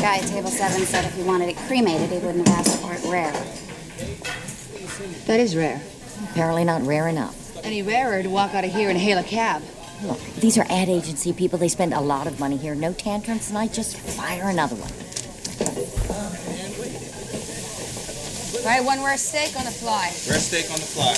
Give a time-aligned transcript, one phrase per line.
[0.00, 2.94] Guy at table seven said if he wanted it cremated, he wouldn't have asked for
[2.94, 3.32] it rare.
[5.26, 5.82] That is rare.
[6.30, 7.36] Apparently not rare enough.
[7.64, 9.62] Any rarer to walk out of here and hail a cab.
[10.02, 11.58] Look, these are ad agency people.
[11.58, 12.74] They spend a lot of money here.
[12.74, 13.74] No tantrums tonight.
[13.74, 14.90] Just fire another one.
[18.64, 20.06] All right, one rare steak on the fly.
[20.28, 21.12] Rare steak on the fly.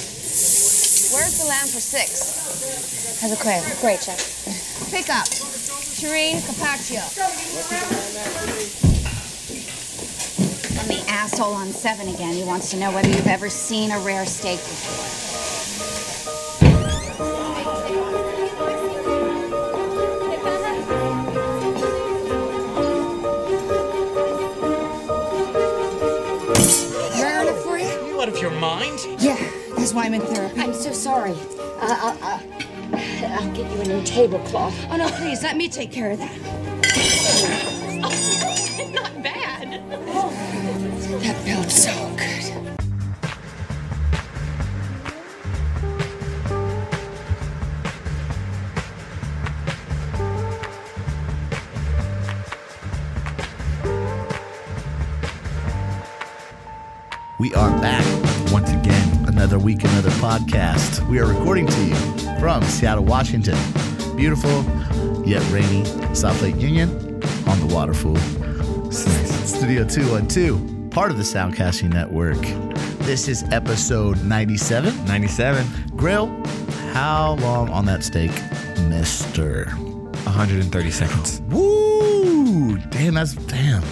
[1.14, 3.20] Where's the lamb for six?
[3.20, 3.62] Has a quail.
[3.80, 4.90] Great, chef.
[4.90, 5.26] Pick up.
[5.96, 7.00] Shireen Carpaccio.
[10.78, 12.34] And the asshole on seven again.
[12.34, 15.06] He wants to know whether you've ever seen a rare steak before.
[27.22, 27.86] Rare enough for you?
[28.06, 29.00] You out of your mind?
[29.18, 29.38] Yeah,
[29.78, 30.60] that's why I'm in therapy.
[30.60, 31.36] I'm so sorry.
[31.80, 32.40] Uh, uh, uh,
[33.38, 34.74] I'll get you a new tablecloth.
[34.90, 36.40] Oh no, please, let me take care of that.
[38.94, 39.72] Not bad.
[41.20, 42.32] That felt so good.
[57.38, 58.02] We are back
[58.50, 59.28] once again.
[59.28, 61.06] Another week, another podcast.
[61.10, 63.58] We are recording to you from Seattle, Washington.
[64.16, 64.64] Beautiful
[65.26, 65.84] yet rainy
[66.14, 66.90] South Lake Union
[67.46, 68.16] on the Waterfall.
[68.90, 72.40] Studio 212, part of the Soundcasting Network.
[73.00, 75.04] This is episode 97.
[75.06, 76.26] 97, Grill,
[76.92, 78.30] how long on that steak,
[78.88, 79.66] mister?
[80.24, 81.40] 130 seconds.
[81.48, 82.78] Woo!
[82.90, 83.82] Damn, that's damn.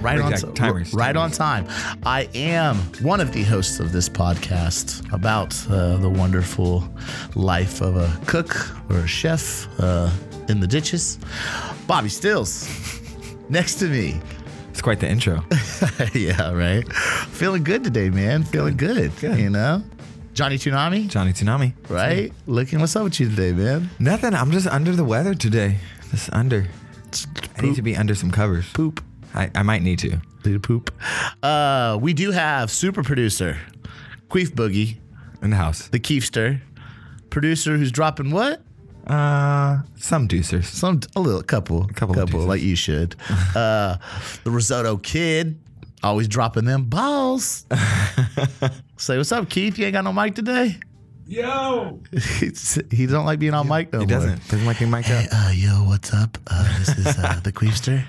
[0.00, 1.66] Right on, timers, right on time.
[2.04, 6.88] I am one of the hosts of this podcast about uh, the wonderful
[7.34, 8.56] life of a cook
[8.90, 10.10] or a chef uh,
[10.48, 11.18] in the ditches.
[11.86, 12.66] Bobbie Stills,
[13.50, 14.18] next to me.
[14.70, 15.44] It's quite the intro.
[16.14, 16.90] yeah, right.
[16.92, 18.44] Feeling good today, man.
[18.44, 19.14] Feeling good.
[19.18, 19.38] Good.
[19.38, 19.82] You know,
[20.32, 21.74] Johnny Tsunami, Johnny Tsunami.
[21.90, 22.32] right?
[22.46, 23.90] Looking, what's up with you today, man?
[23.98, 24.34] Nothing.
[24.34, 25.76] I'm just under the weather today.
[26.10, 26.66] Just under.
[27.58, 28.72] I need to be under some covers.
[28.72, 29.04] Poop.
[29.34, 30.20] I, I might need to.
[30.42, 30.92] Dude, poop.
[31.42, 33.58] Uh, we do have super producer,
[34.28, 34.96] Queef Boogie,
[35.42, 35.88] In the house.
[35.88, 36.60] the Keefster,
[37.30, 38.62] producer who's dropping what?
[39.06, 40.64] Uh, some deucers.
[40.64, 42.46] Some a little couple, couple couple deuces.
[42.46, 43.16] like you should.
[43.54, 43.96] uh,
[44.44, 45.58] the Risotto Kid,
[46.02, 47.66] always dropping them balls.
[48.96, 49.78] Say what's up, Keith?
[49.78, 50.78] You ain't got no mic today.
[51.30, 52.00] Yo!
[52.90, 54.18] he don't like being on mic no He more.
[54.18, 54.48] doesn't.
[54.48, 55.26] Doesn't like being mic'd up.
[55.30, 56.36] Uh, yo, what's up?
[56.48, 58.02] Uh, this is uh, the Queefster.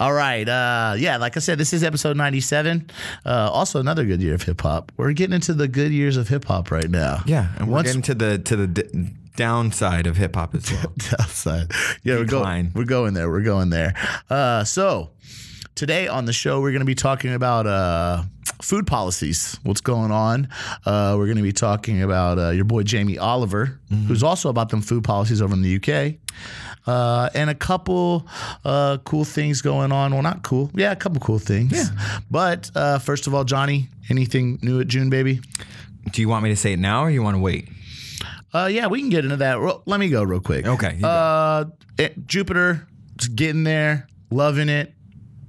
[0.00, 0.48] All right.
[0.48, 2.90] Uh, yeah, like I said, this is episode 97.
[3.24, 4.90] Uh, also, another good year of hip hop.
[4.96, 7.22] We're getting into the good years of hip hop right now.
[7.26, 10.68] Yeah, and we're Once- getting to the to the d- downside of hip hop as
[10.72, 10.92] well.
[11.20, 11.70] outside.
[12.02, 12.72] Yeah, we're going.
[12.74, 13.30] We're going there.
[13.30, 13.94] We're going there.
[14.28, 15.10] Uh, so
[15.76, 18.24] today on the show, we're going to be talking about uh,
[18.62, 19.58] food policies.
[19.62, 20.48] What's going on?
[20.84, 24.68] Uh, we're going to be talking about uh, your boy Jamie Oliver, who's also about
[24.70, 26.14] them food policies over in the UK.
[26.86, 28.26] Uh, and a couple
[28.64, 30.12] uh, cool things going on.
[30.12, 30.70] Well, not cool.
[30.74, 31.72] Yeah, a couple cool things.
[31.72, 32.20] Yeah.
[32.30, 35.44] But uh, first of all, Jhonny, anything new at Junebaby?
[36.12, 37.68] Do you want me to say it now or you want to wait?
[38.54, 39.82] Uh, yeah, we can get into that.
[39.86, 40.66] Let me go real quick.
[40.66, 40.98] Okay.
[41.04, 41.66] Uh,
[41.98, 42.86] it- Jupiter,
[43.18, 44.94] just getting there, loving it.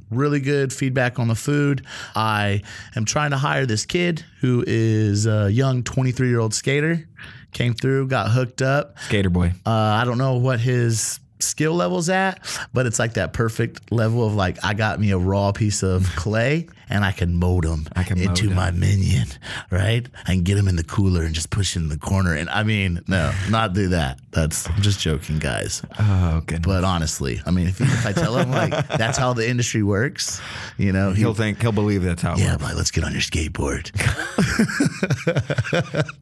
[0.10, 1.86] Really good feedback on the food.
[2.16, 2.62] I
[2.96, 7.08] am trying to hire this kid who is a young 23 year old skater.
[7.52, 8.98] Came through, got hooked up.
[9.00, 9.54] Skater boy.
[9.66, 14.26] Uh, I don't know what his skill level's at, but it's like that perfect level
[14.26, 17.88] of like I got me a raw piece of clay and I can mold him
[17.96, 18.56] I can into him.
[18.56, 19.28] my minion,
[19.72, 20.06] right?
[20.26, 22.34] I can get him in the cooler and just push it in the corner.
[22.34, 24.20] And I mean, no, not do that.
[24.32, 25.82] That's I'm just joking, guys.
[26.00, 26.42] Oh.
[26.62, 30.40] But honestly, I mean, if, if I tell him like that's how the industry works,
[30.78, 33.22] you know, he, he'll think he'll believe that's how yeah, like let's get on your
[33.22, 33.92] skateboard.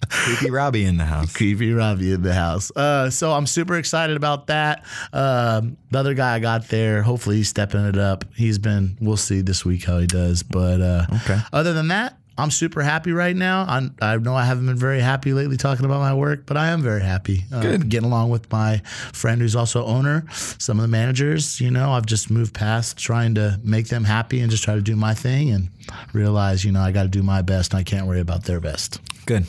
[0.09, 1.35] Creepy Robbie in the house.
[1.35, 2.71] Creepy Robbie in the house.
[2.75, 4.85] Uh, so I'm super excited about that.
[5.13, 8.25] Um, the other guy I got there, hopefully he's stepping it up.
[8.35, 10.43] He's been, we'll see this week how he does.
[10.43, 11.39] But uh, Okay.
[11.53, 13.65] other than that, I'm super happy right now.
[13.67, 16.67] i I know I haven't been very happy lately talking about my work, but I
[16.67, 17.45] am very happy.
[17.51, 17.89] Uh, Good.
[17.89, 18.77] Getting along with my
[19.13, 23.35] friend who's also owner, some of the managers, you know, I've just moved past trying
[23.35, 25.69] to make them happy and just try to do my thing and
[26.13, 28.59] realize, you know, I got to do my best and I can't worry about their
[28.59, 29.01] best.
[29.25, 29.45] Good.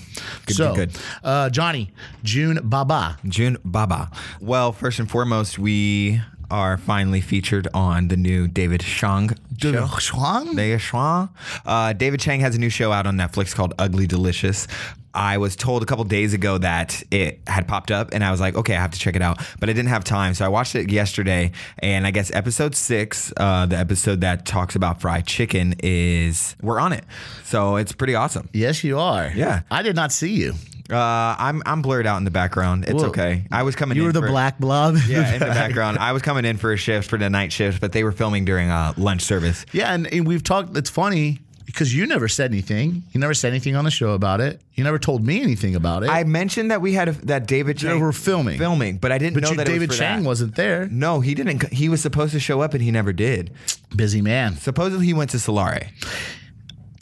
[0.47, 1.03] Good, so, good, good.
[1.23, 1.91] Uh, Jhonny,
[2.25, 3.19] June Baba.
[3.25, 4.13] Junebaby.
[4.41, 9.87] Well, first and foremost, we are finally featured on the new David Shang show.
[9.87, 10.57] Shuang?
[10.57, 11.29] David Chang.
[11.67, 14.67] Uh, David Chang has a new show out on Netflix called Ugly Delicious.
[15.15, 18.41] I was told a couple days ago that it had popped up, and I was
[18.41, 19.39] like, okay, I have to check it out.
[19.59, 21.51] But I didn't have time, so I watched it yesterday.
[21.81, 26.79] And I guess episode six, uh, the episode that talks about fried chicken, is we're
[26.79, 27.05] on it.
[27.43, 28.49] So it's pretty awesome.
[28.53, 29.33] Yes, you are.
[29.35, 29.63] Yeah.
[29.71, 30.55] I did not see you.
[30.91, 32.85] Uh, I'm I'm blurred out in the background.
[32.85, 33.45] It's Well, okay.
[33.53, 33.97] I was coming.
[33.97, 34.03] In.
[34.03, 34.97] You were the for- black blob.
[35.09, 35.99] Yeah, in the background.
[35.99, 38.45] I was coming in for a shift for the night shift, but they were filming
[38.45, 39.67] during uh, lunch service.
[39.73, 40.77] Yeah, and, and we've talked.
[40.77, 43.03] It's funny because you never said anything.
[43.13, 44.63] You never said anything on the show about it.
[44.73, 46.09] You never told me anything about it.
[46.09, 48.59] I mentioned that we had a, that David Chang were filming.
[48.59, 50.27] filming, but I didn't but know you, that David it was Chang that.
[50.27, 50.87] wasn't there.
[50.87, 51.71] No, he didn't.
[51.71, 53.53] He was supposed to show up and he never did.
[53.95, 54.57] Busy man.
[54.57, 55.89] Supposedly he went to Salare.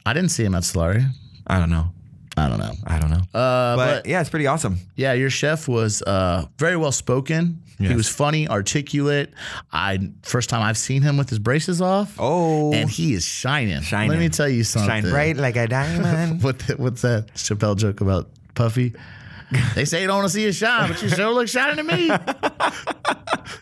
[0.05, 1.11] I didn't see him at Salare.
[1.47, 1.93] I don't know.
[2.37, 2.73] I don't know.
[2.87, 3.23] I don't know.
[3.35, 4.79] Uh, but, but yeah, it's pretty awesome.
[4.95, 7.63] yeah, your chef was uh, very well spoken.
[7.79, 9.35] He was funny, articulate.
[9.71, 12.17] I first time I've seen him with his braces off.
[12.19, 13.83] Oh, and he is shining.
[13.83, 14.11] shining.
[14.11, 14.89] Let me tell you something.
[14.89, 16.43] Shine bright like a diamond.
[16.45, 18.95] what the, what's that Chappelle joke about Puffy?
[19.75, 21.83] They say you don't want to see you shine, but you sure look shining to
[21.97, 22.11] me.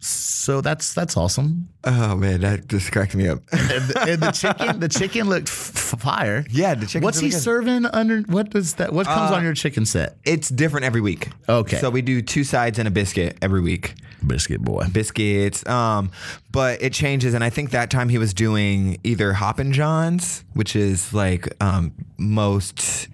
[0.00, 1.69] so that's that's awesome.
[1.84, 3.40] oh man, that just cracked me up.
[3.52, 6.44] And the, and the chicken, the chicken looked f- fire.
[6.50, 7.40] Yeah, the chicken's What's he good.
[7.40, 8.20] serving under?
[8.22, 8.92] What does that?
[8.92, 10.16] What comes on your chicken set?
[10.25, 11.28] it's different every week.
[11.48, 11.76] Okay.
[11.78, 13.94] So we do two sides and a biscuit every week.
[14.26, 14.87] Biscuit boy.
[14.92, 15.66] biscuits.
[15.69, 16.10] Um,
[16.50, 20.76] but it changes, and I think that time he was doing either Hoppin' Johns, which
[20.76, 23.08] is like um, most.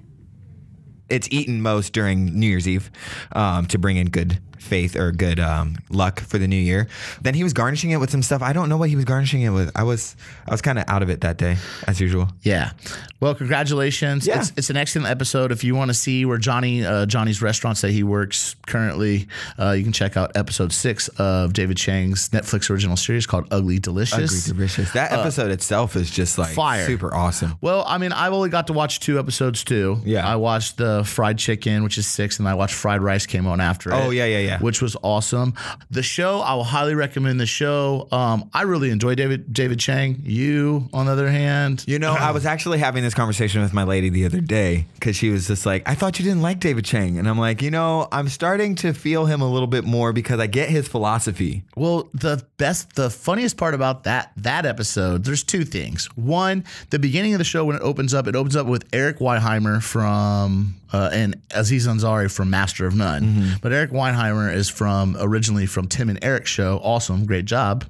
[1.10, 2.90] It's eaten most during New Year's Eve
[3.32, 6.88] um, to bring in good faith or good um, luck for the new year.
[7.20, 8.42] Then he was garnishing it with some stuff.
[8.42, 9.70] I don't know what he was garnishing it with.
[9.74, 10.16] I was
[10.46, 12.28] I was kind of out of it that day, as usual.
[12.42, 12.72] Yeah.
[13.20, 14.26] Well, congratulations.
[14.26, 14.40] Yeah.
[14.40, 15.52] It's, it's an excellent episode.
[15.52, 19.28] If you want to see where Jhonny uh, Jhonny's restaurants that he works currently,
[19.58, 23.78] uh, you can check out episode six of David Chang's Netflix original series called Ugly
[23.78, 24.48] Delicious.
[24.48, 24.92] Ugly delicious.
[24.92, 26.86] That episode itself is just like fire.
[26.86, 27.56] super awesome.
[27.60, 30.00] Well, I mean, I've only got to watch two episodes too.
[30.04, 30.26] Yeah.
[30.26, 33.60] I watched the fried chicken, which is six, and I watched fried rice came on
[33.60, 33.94] after it.
[33.94, 34.58] Oh, yeah, yeah, yeah.
[34.60, 35.54] Which was awesome.
[35.90, 38.08] The show, I will highly recommend the show.
[38.10, 40.20] Um, I really enjoy David David Chang.
[40.22, 43.84] You, on the other hand, You know, I was actually having this conversation with my
[43.84, 46.84] lady the other day because she was just like, I thought you didn't like David
[46.84, 47.18] Chang.
[47.18, 50.40] And I'm like, you know, I'm starting to feel him a little bit more because
[50.40, 51.62] I get his philosophy.
[51.76, 56.06] Well, the best, the funniest part about that that episode, there's two things.
[56.16, 59.18] One, the beginning of the show when it opens up, it opens up with Eric
[59.18, 63.22] Wareheim from uh, and Aziz Ansari from Master of None.
[63.22, 63.50] Mm-hmm.
[63.62, 66.80] But Eric Wareheim is from originally from Tim and Eric's show.
[66.82, 67.84] Awesome, great job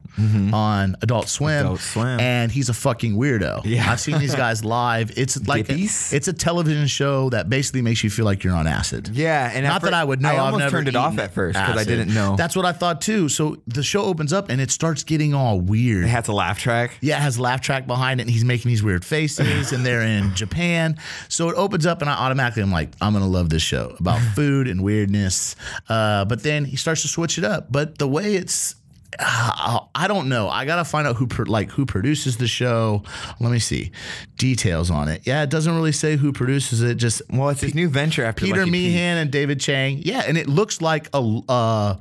[0.52, 1.50] on Adult Swim.
[1.54, 1.64] Mm-hmm.
[1.66, 2.20] Adult Swim.
[2.20, 3.62] and he's a fucking weirdo.
[3.64, 3.90] Yeah.
[3.90, 5.16] I've seen these guys live.
[5.16, 8.66] It's like a, it's a television show that basically makes you feel like you're on
[8.66, 9.08] acid.
[9.08, 9.50] Yeah.
[9.52, 10.28] And Not that I would know.
[10.28, 12.36] I I've almost never turned it off at first because I didn't know.
[12.36, 13.28] That's what I thought too.
[13.28, 16.04] So the show opens up and it starts getting all weird.
[16.04, 16.98] it has a laugh track.
[17.00, 19.84] yeah, it has a laugh track behind it, and he's making these weird faces, and
[19.86, 20.96] they're in Japan.
[21.28, 24.20] So it opens up, and I automatically am like, I'm gonna love this show about
[24.34, 25.56] food and weirdness.
[25.88, 27.70] Uh, but then he starts to switch it up.
[27.70, 28.74] But the way it's
[29.18, 30.48] uh, I don't know.
[30.48, 33.02] I gotta find out who pro- like who produces the show.
[33.40, 33.90] Let me see
[34.36, 35.22] details on it.
[35.26, 36.94] Yeah, it doesn't really say who produces it.
[36.94, 38.72] Just Well, it's his new venture after Peter Lucky Peach.
[38.72, 39.98] Meehan and David Chang.
[40.02, 41.96] Yeah, and it looks like a uh,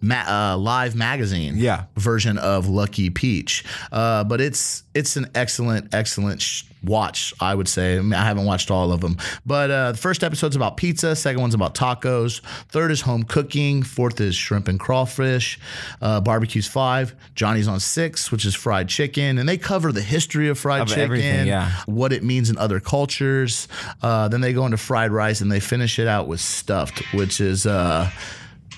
[0.00, 1.84] ma- uh, live magazine Yeah.
[1.96, 3.64] version of Lucky Peach.
[3.92, 7.96] Uh, but it's it's an excellent, excellent sh- watch, I would say.
[7.96, 9.18] I, mean, I haven't watched all of them.
[9.46, 13.82] But uh, the first episode's about pizza, second one's about tacos, third is home cooking,
[13.84, 15.60] fourth is shrimp and crawfish,
[16.02, 19.38] uh, barbecue's five, Jhonny's on six, which is fried chicken.
[19.38, 21.70] And they cover the history of fried Of chicken, yeah.
[21.86, 23.68] what it means in other cultures.
[24.02, 27.40] Uh, then they go into fried rice and they finish it out with stuffed, which
[27.40, 27.64] is.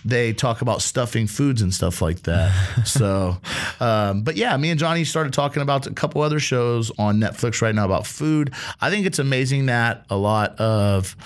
[0.05, 2.53] They talk about stuffing foods and stuff like that.
[2.87, 3.37] so,
[3.81, 7.63] um, but yeah, me and Jhonny started talking about a couple other shows on Netflix
[7.63, 8.53] right now about food.
[8.81, 11.17] I think it's amazing that a lot of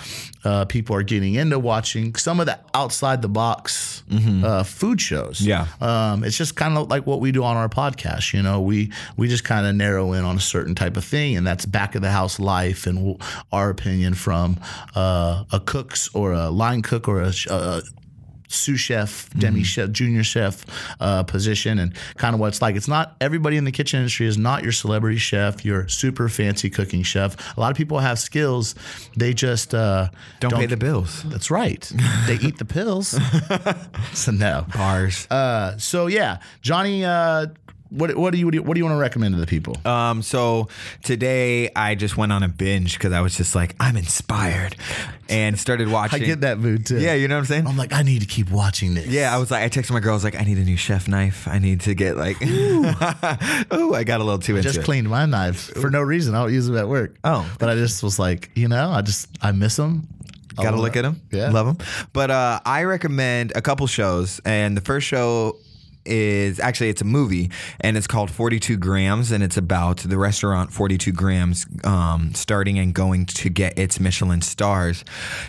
[0.43, 4.03] uh, people are getting into watching some of the outside the box
[4.43, 5.41] uh, food shows.
[5.41, 5.67] Yeah.
[5.81, 8.33] Um, it's just kind of like what we do on our podcast.
[8.33, 11.35] You know, we we just kind of narrow in on a certain type of thing,
[11.35, 13.17] and that's back of the house life and w-
[13.51, 14.59] our opinion from
[14.95, 17.81] uh, a cook's or a line cook or a, a
[18.47, 20.65] sous chef, demi chef, junior chef
[20.99, 22.75] uh, position, and kind of what it's like.
[22.75, 26.69] It's not everybody in the kitchen industry is not your celebrity chef, your super fancy
[26.69, 27.57] cooking chef.
[27.57, 28.75] A lot of people have skills,
[29.15, 31.23] they just uh, Don't, pay the bills.
[31.23, 31.91] That's right.
[32.27, 33.19] they eat the pills.
[34.13, 34.65] so no.
[34.73, 35.27] Bars.
[35.29, 37.53] Uh, so yeah, Jhonny.
[37.89, 39.75] What what do you what do you want to recommend to the people?
[39.85, 40.67] Um, so
[41.03, 44.75] today I just went on a binge because I was just like, I'm inspired
[45.29, 46.21] and started watching.
[46.23, 46.99] I get that mood too.
[46.99, 47.67] Yeah, you know what I'm saying?
[47.67, 49.07] I'm like, I need to keep watching this.
[49.07, 50.77] Yeah, I was like, I texted my girl, I was like, I need a new
[50.77, 51.47] chef knife.
[51.47, 54.85] I need to get like, ooh, I got a little too into just it.
[54.85, 56.35] cleaned my knife for no reason.
[56.35, 57.15] I don't use them at work.
[57.23, 57.49] Oh.
[57.59, 60.07] but I just was like, you know, I just I miss them.
[60.63, 61.21] Gotta look at them.
[61.31, 61.51] Yeah.
[61.51, 61.87] Love them.
[62.13, 64.41] But uh, I recommend a couple shows.
[64.43, 65.57] And the first show
[66.07, 70.73] is actually it's a movie and it's called 42 grams and it's about the restaurant
[70.73, 75.03] 42 grams um, starting and going to get its michelin stars.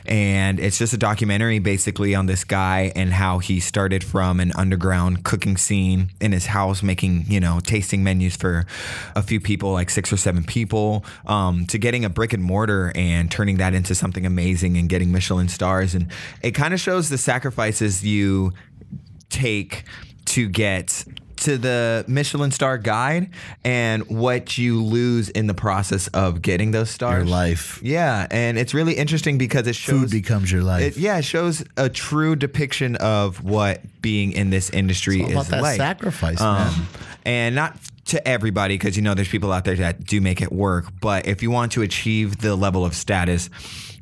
[0.07, 4.53] And it's just a documentary basically on this guy and how he started from an
[4.57, 8.67] underground cooking scene in his house making you know tasting menus for
[9.15, 12.93] a few people like six or seven people um, to getting a brick and mortar
[12.95, 15.95] and turning that into something amazing and getting michelin stars.
[15.95, 16.09] And
[16.43, 18.53] it kind of shows the sacrifices you
[19.31, 19.85] take
[20.29, 21.05] to get
[21.37, 23.31] to the Michelin star guide
[23.65, 27.25] and what you lose in the process of getting those stars.
[27.25, 27.81] Your life.
[27.83, 30.97] Yeah, and it's really interesting because it shows Food becomes your life.
[30.97, 35.43] it, yeah, it shows a true depiction of what being in this industry It's all
[35.43, 35.77] is about that like.
[35.77, 36.67] sacrifice, man.
[36.69, 36.89] Um,
[37.25, 40.51] and not to everybody, because you know there's people out there that do make it
[40.51, 40.87] work.
[41.01, 43.49] But if you want to achieve the level of status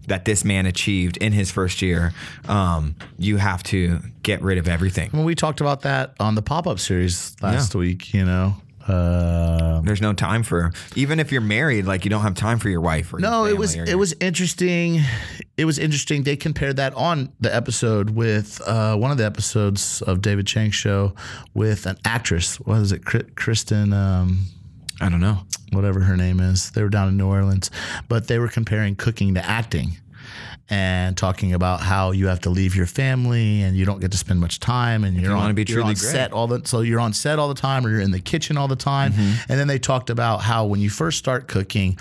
[0.06, 2.12] that this man achieved in his first year,
[2.48, 5.10] um, you have to get rid of everything.
[5.10, 7.78] When we talked about that on the pop up series last Yeah.
[7.80, 8.56] week, you know.
[8.88, 12.68] Uh, There's no time for even if you're married, like you don't have time for
[12.68, 13.12] your wife.
[13.12, 15.02] Or no, your it was it your- was interesting.
[15.56, 16.22] It was interesting.
[16.22, 20.76] They compared that on the episode with uh, one of the episodes of David Chang's
[20.76, 21.14] show
[21.52, 22.60] with an actress.
[22.60, 23.92] What is it, Kristen?
[23.92, 24.46] Um,
[25.00, 25.40] I don't know.
[25.72, 26.70] whatever her name is.
[26.70, 27.70] They were down in New Orleans,
[28.08, 29.98] but they were comparing cooking to acting
[30.68, 34.18] and talking about how you have to leave your family and you don't get to
[34.18, 35.98] spend much time and you're you on, you're truly on great.
[35.98, 38.56] set all the so you're on set all the time or you're in the kitchen
[38.56, 39.12] all the time.
[39.12, 39.52] Mm-hmm.
[39.52, 41.98] And then they talked about how when you first start cooking,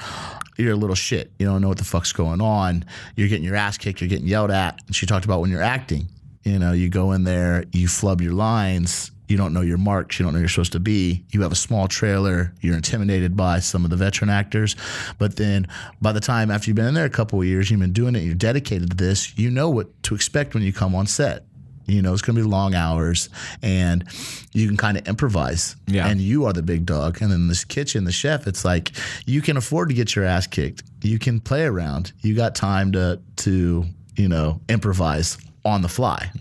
[0.57, 1.31] you're a little shit.
[1.37, 2.85] You don't know what the fuck's going on.
[3.15, 4.01] You're getting your ass kicked.
[4.01, 4.79] You're getting yelled at.
[4.87, 6.07] And she talked about when you're acting.
[6.43, 9.11] You know, you go in there, you flub your lines.
[9.27, 10.19] You don't know your marks.
[10.19, 11.23] You don't know you're supposed to be.
[11.31, 12.53] You have a small trailer.
[12.61, 14.75] You're intimidated by some of the veteran actors.
[15.17, 15.67] But then
[16.01, 18.15] by the time after you've been in there a couple of years, you've been doing
[18.15, 21.43] it, you're dedicated to this, you know what to expect when you come on set.
[21.87, 23.29] You know, it's going to be long hours
[23.61, 24.05] and
[24.53, 25.75] you can kind of improvise.
[25.85, 26.07] Yeah.
[26.07, 27.21] And you are the big dog.
[27.21, 28.91] And in this kitchen, the chef, it's like
[29.25, 30.83] you can afford to get your ass kicked.
[31.03, 32.11] You can play around.
[32.21, 36.31] You got time to, to you know, improvise on the fly.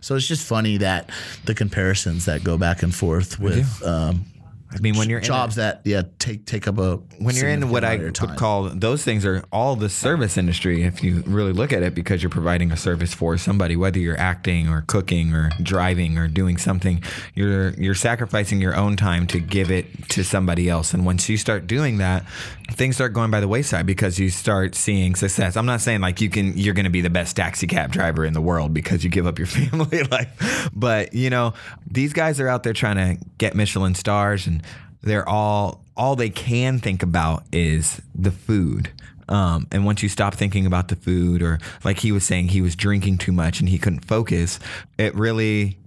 [0.00, 1.10] So it's just funny that
[1.44, 4.24] the comparisons that go back and forth with um,
[4.72, 7.70] I mean, when you're in jobs that yeah take take up a when you're in
[7.70, 11.02] what I amount of your would call those things are all the service industry if
[11.02, 14.68] you really look at it because you're providing a service for somebody whether you're acting
[14.68, 17.02] or cooking or driving or doing something
[17.34, 20.94] you're you're sacrificing your own time to give it to somebody else.
[20.94, 22.24] And once you start doing that
[22.72, 25.56] things start going by the wayside because you start seeing success.
[25.56, 28.24] I'm not saying like you can you're going to be the best taxi cab driver
[28.24, 30.70] in the world because you give up your family life.
[30.72, 31.54] But you know
[31.86, 34.59] these guys are out there trying to get Michelin stars and
[35.02, 38.90] they're all all they can think about is the food.
[39.28, 42.62] Um, and once you stop thinking about the food, or like he was saying, he
[42.62, 44.58] was drinking too much and he couldn't focus.
[44.98, 45.78] It really,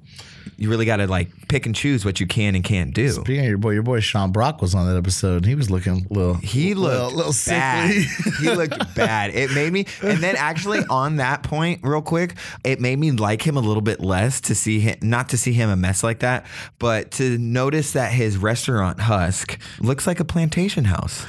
[0.58, 3.10] you really got to like pick and choose what you can and can't do.
[3.10, 5.38] Speaking of your boy, your boy Sean Brock was on that episode.
[5.38, 6.34] and He was looking a little.
[6.36, 7.92] He little, looked little bad.
[7.94, 8.32] sickly.
[8.50, 9.34] he looked bad.
[9.34, 13.46] It made me, and then actually on that point, real quick, it made me like
[13.46, 16.20] him a little bit less to see him, not to see him a mess like
[16.20, 16.46] that,
[16.80, 21.26] but to notice that his restaurant husk looks like a plantation house.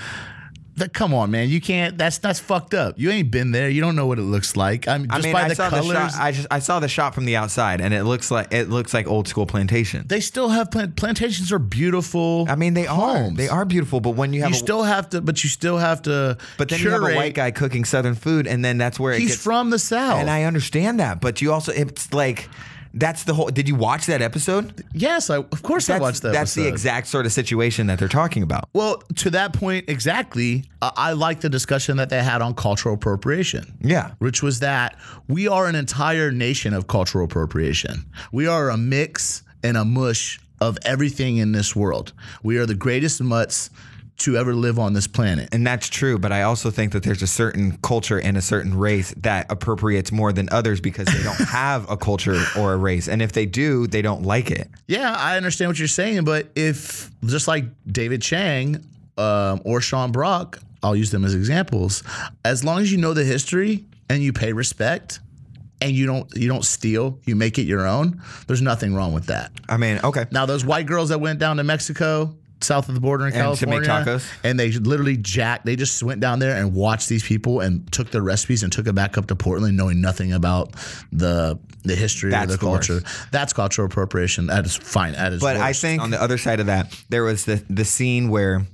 [0.76, 1.49] That- come on, man.
[1.49, 1.97] You can't.
[1.97, 2.95] That's that's fucked up.
[2.99, 3.69] You ain't been there.
[3.69, 4.88] You don't know what it looks like.
[4.88, 5.87] I mean, I just mean, by I the saw colors.
[5.88, 6.21] the shot.
[6.21, 8.93] I just I saw the shot from the outside, and it looks like it looks
[8.93, 10.04] like old school plantation.
[10.07, 12.47] they still have plant- plantations are beautiful.
[12.49, 15.11] I mean, they are they are beautiful, but when you have You a, still have
[15.11, 16.37] to, but you still have to.
[16.59, 19.21] but then you have a white guy cooking southern food, and then that's where it
[19.21, 20.19] He's gets from the south.
[20.19, 22.49] And I understand that, but you also it's like
[22.95, 23.49] that's the whole.
[23.49, 24.85] Did you watch that episode?
[24.93, 26.29] yes, I of course I watched that.
[26.29, 26.41] Episode.
[26.41, 28.69] That's the exact sort of situation that they're talking about.
[28.73, 32.95] Well, to that point exactly, I, I like the discussion that they had on cultural
[32.95, 33.77] appropriation.
[33.81, 34.13] Yeah.
[34.19, 34.97] Which was that
[35.29, 38.07] we are an entire nation of cultural appropriation.
[38.33, 42.13] We are a mix and a mush of everything in this world.
[42.43, 43.71] We are the greatest mutts
[44.16, 45.49] to ever live on this planet.
[45.52, 48.76] And that's true, but I also think that there's a certain culture and a certain
[48.78, 53.09] race that appropriates more than others because they don't have a culture or a race.
[53.09, 54.68] And if they do, they don't like it.
[54.87, 58.85] Yeah, I understand what you're saying, but if just like David Chang
[59.18, 62.02] um, or Sean Brock, I'll use them as examples.
[62.44, 65.18] As long as you know the history and you pay respect
[65.80, 68.23] and you don't you don't steal, you make it your own.
[68.47, 69.50] There's nothing wrong with that.
[69.68, 70.26] I mean, okay.
[70.30, 73.56] Now those white girls that went down to Mexico, south of the border in And
[73.59, 74.33] to make California, tacos?
[74.42, 75.64] and they literally jacked.
[75.66, 78.87] They just went down there and watched these people and took their recipes and took
[78.87, 80.73] it back up to Portland, knowing nothing about
[81.12, 82.88] the the history That's or the the worst.
[82.88, 83.06] culture.
[83.30, 84.47] That's cultural appropriation.
[84.47, 85.12] That is fine.
[85.12, 85.40] That is.
[85.40, 88.66] But I think on the other side of that, there was the the scene where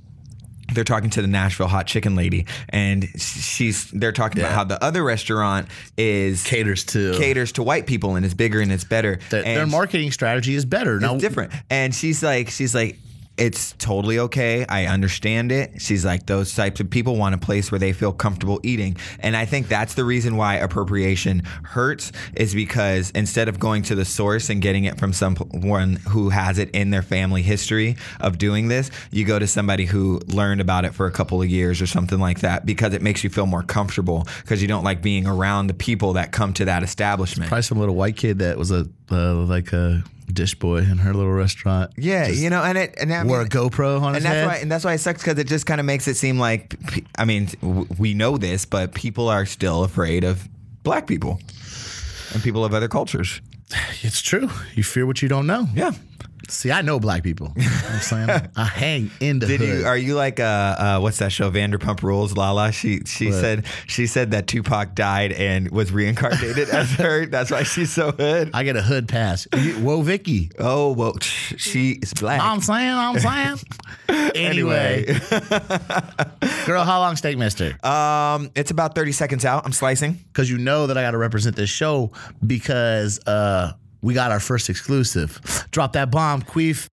[0.73, 4.81] they're talking to the Nashville hot chicken lady, and she's they're talking about how the
[4.81, 5.67] other restaurant
[5.97, 9.19] is Caters to caters to white people and is bigger and it's better.
[9.31, 10.95] Their, and their marketing strategy is better.
[10.95, 11.51] it's Now, different.
[11.69, 12.97] And she's like, she's like,
[13.41, 14.67] it's totally okay.
[14.69, 15.81] I understand it.
[15.81, 18.97] She's like, those types of people want a place where they feel comfortable eating.
[19.19, 23.95] And I think that's the reason why appropriation hurts is because instead of going to
[23.95, 28.37] the source and getting it from someone who has it in their family history of
[28.37, 31.81] doing this, you go to somebody who learned about it for a couple of years
[31.81, 35.01] or something like that because it makes you feel more comfortable because you don't like
[35.01, 37.49] being around the people that come to that establishment.
[37.49, 41.13] probably some little white kid that was a uh, like a dish boy in her
[41.13, 41.91] little restaurant.
[41.97, 44.35] Yeah, you know, and it and I wore mean- a GoPro on his and that's
[44.35, 44.47] head.
[44.47, 46.75] why and that's why it sucks because it just kind of makes it seem like
[47.17, 47.49] I mean
[47.97, 50.47] we know this, but people are still afraid of
[50.83, 51.39] black people
[52.33, 53.41] and people of other cultures.
[54.03, 54.49] It's true.
[54.73, 55.67] You fear what you don't know.
[55.75, 55.91] Yeah.
[56.51, 57.53] See, I know black people.
[57.55, 59.79] You know what I'm saying I hang in the Did hood.
[59.79, 59.85] you?
[59.85, 61.49] Are you like uh, uh what's that show?
[61.49, 62.35] Vanderpump Rules.
[62.35, 62.71] Lala.
[62.71, 63.35] She she What?
[63.35, 67.25] said she said that Tupac died and was reincarnated as her.
[67.25, 68.51] That's why she's so hood.
[68.53, 69.47] I get a hood pass.
[69.79, 70.51] Whoa, Vicky.
[70.59, 72.41] Oh well, she is black.
[72.41, 73.57] I'm saying, I'm saying.
[74.35, 75.05] anyway,
[76.65, 77.77] girl, how long steak mister?
[77.85, 79.65] um, it's about thirty seconds out.
[79.65, 80.13] I'm slicing.
[80.31, 82.11] Because you know that I got to represent this show
[82.45, 85.39] because uh, we got our first exclusive.
[85.71, 86.87] Drop that bomb, Queef.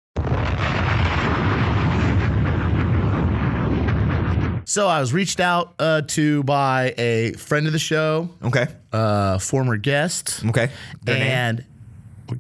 [4.67, 8.65] So I was reached out uh, to by a friend of the show, Okay.
[8.91, 10.69] uh, former guest, Okay.
[11.03, 11.27] Their name?
[11.27, 11.65] and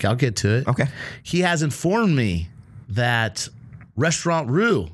[0.03, 0.67] I'll get to it.
[0.67, 0.87] Okay.
[1.23, 2.49] He has informed me
[2.89, 3.47] that
[3.95, 4.87] Restaurant Rue,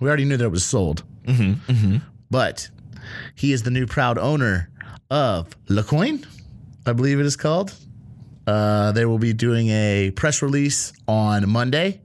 [0.00, 1.98] we already knew that it was sold, Mm-hmm,
[2.30, 2.68] but
[3.34, 4.68] he is the new proud owner
[5.10, 6.26] of Le Coin,
[6.86, 7.72] I believe it is called.
[8.48, 12.00] Uh, they will be doing a press release on Monday.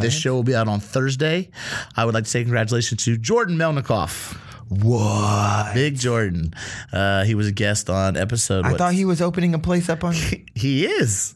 [0.00, 1.50] This show will be out on Thursday.
[1.94, 4.34] I would like to say congratulations to Jordan Melnikoff.
[4.70, 5.74] What?
[5.74, 6.54] Big Jordan.
[6.90, 8.64] Uh, he was a guest on episode.
[8.64, 10.14] I what- thought he was opening a place up on.
[10.54, 11.34] he is.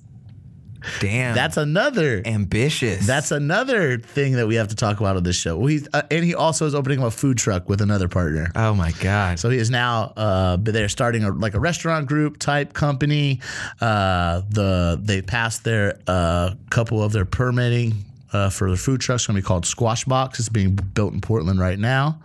[1.00, 1.34] Damn.
[1.34, 2.22] That's another.
[2.24, 3.06] ambitious.
[3.06, 5.56] That's another thing that we have to talk about on this show.
[5.56, 8.50] Well, he's, uh, and he also is opening up a food truck with another partner.
[8.54, 9.38] oh my god.
[9.38, 13.40] So he is now uh, they're starting a, like a restaurant group type company.
[13.80, 18.04] Uh, the they passed their uh, couple of their permitting.
[18.30, 20.38] Uh, for the food truck, it's going to be called Squash Box.
[20.38, 22.20] It's being built in Portland right now.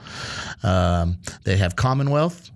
[0.62, 2.52] Um, they have Commonwealth,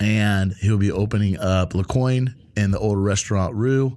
[0.00, 3.96] and he'll be opening up Le Coin in the old restaurant Rue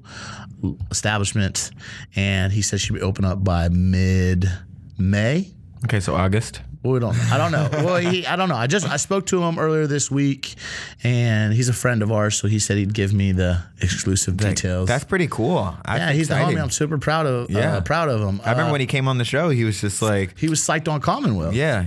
[0.92, 1.72] establishment.
[2.16, 4.50] And he says she'll be open up by mid
[4.98, 5.52] May.
[5.86, 6.62] Okay, so August.
[6.84, 7.18] Well, we don't.
[7.32, 7.68] I don't know.
[7.86, 8.56] Well, he, I don't know.
[8.56, 10.56] I just I spoke to him earlier this week,
[11.04, 14.88] and he's a friend of ours, so he said he'd give me the exclusive details.
[14.88, 15.76] That's pretty cool.
[15.86, 16.56] That's yeah, he's exciting.
[16.56, 16.64] the homie.
[16.64, 17.50] I'm super proud of.
[17.50, 17.78] Yeah.
[17.78, 18.40] uh, proud of him.
[18.46, 20.62] I remember Uh, when he came on the show, he was just like, he was
[20.62, 21.54] psyched on Commonwealth.
[21.54, 21.86] yeah.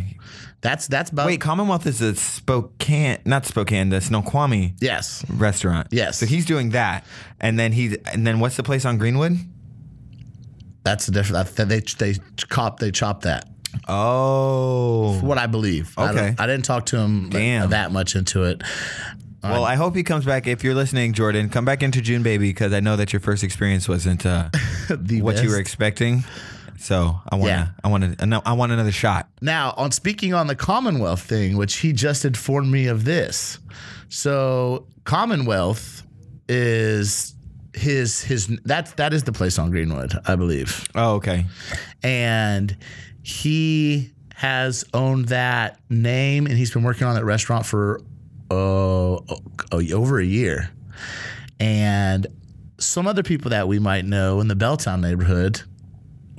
[0.60, 1.26] that's that's about.
[1.26, 5.86] Wait, Commonwealth is a Spokane, not Spokane, the Snoqualmie yes, restaurant.
[5.90, 6.18] Yes.
[6.18, 7.06] So he's doing that,
[7.40, 9.38] and then he, and then what's the place on Greenwood?
[10.84, 11.52] that's the difference.
[11.52, 11.64] They
[11.98, 13.48] they cop they chop that.
[13.88, 15.18] Oh.
[15.22, 15.96] What I believe.
[15.98, 16.14] Okay.
[16.14, 17.70] don't- I didn't talk to him Damn.
[17.70, 18.62] that much into it.
[19.42, 20.46] Well, I hope he comes back.
[20.46, 23.88] If you're listening, Jordan, come back into Junebaby, because I know that your first experience
[23.88, 24.50] wasn't uh,
[24.88, 26.22] The what you were expecting.
[26.78, 27.68] So I want Yeah.
[27.82, 29.28] I want to, I want another shot.
[29.40, 33.58] Now, on speaking on the Commonwealth thing, which he just informed me of this.
[34.08, 36.02] So, Commonwealth
[36.48, 37.34] is
[37.74, 40.86] his his that's that is the place on Greenwood, I believe.
[40.94, 41.46] Oh, okay.
[42.02, 42.76] And
[43.22, 48.00] he has owned that name and he's been working on that restaurant for
[48.50, 49.18] uh,
[49.72, 50.70] over a year.
[51.60, 52.26] And
[52.78, 55.62] some other people that we might know in the Belltown neighborhood,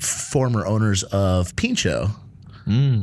[0.01, 2.11] former owners of Pintxo,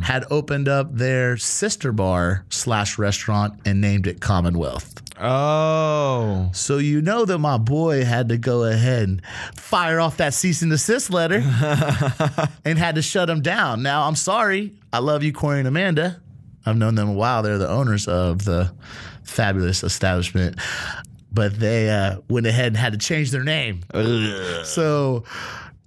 [0.03, 5.03] had opened up their sister bar slash restaurant and named it Commonwealth.
[5.23, 9.23] Oh, So you know that my boy had to go ahead and
[9.55, 11.37] fire off that cease and desist letter
[12.65, 13.83] and had to shut him down.
[13.83, 14.73] Now I'm sorry.
[14.93, 16.21] I love you, Corey and Amanda.
[16.65, 17.43] I've known them a while.
[17.43, 18.73] They're the owners of the
[19.25, 20.59] fabulous establishment.
[21.33, 23.83] But they uh, went ahead and had to change their name.
[24.65, 25.25] So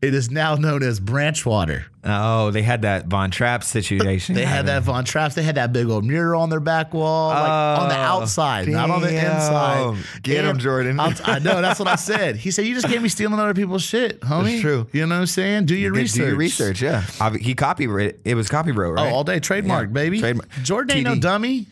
[0.04, 1.86] it is now known as Branchwater.
[2.04, 4.36] oh, they had that Von Trapp situation.
[4.36, 5.32] They had that Von Trapp.
[5.34, 8.68] They had that big old mural on their back wall, like on the Oh, outside,
[8.68, 9.98] not on the inside.
[10.22, 11.00] Get And Jordan.
[11.00, 12.36] I'll- I know that's what I said.
[12.36, 14.88] He said, "You just can't be stealing other people's shit, homie." That's true.
[14.92, 15.66] You know what I'm saying?
[15.68, 16.20] Do your research.
[16.20, 17.04] Do your research, yeah.
[17.22, 18.20] Ob- He copyrighted.
[18.26, 19.02] It was copyright, Right?
[19.02, 19.14] Oh, right?
[19.14, 20.20] all day trademark, Yeah, baby.
[20.20, 20.50] trademark.
[20.64, 21.68] Jordan ain't no dummy.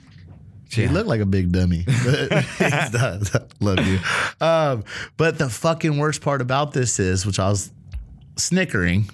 [0.72, 0.92] He Yeah.
[0.94, 1.86] looked like a big dummy.
[1.86, 2.68] He.
[3.60, 4.00] Love you.
[4.40, 4.84] Um,
[5.18, 7.72] but the fucking worst part about this is, which I was
[8.38, 9.10] snickering,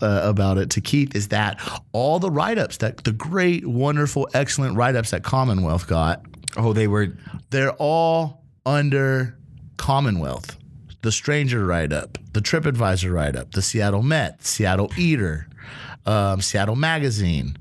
[0.00, 1.60] uh, about it to Keith is that
[1.92, 6.22] all the write ups that the great, wonderful, excellent write ups that Commonwealth got,
[6.56, 7.16] Oh, they were.
[7.50, 9.36] they're all under
[9.76, 10.56] Commonwealth.
[11.02, 15.48] The Stranger write up, the TripAdvisor write up, the Seattle Met, Seattle Eater,
[16.06, 17.56] um, Seattle Magazine,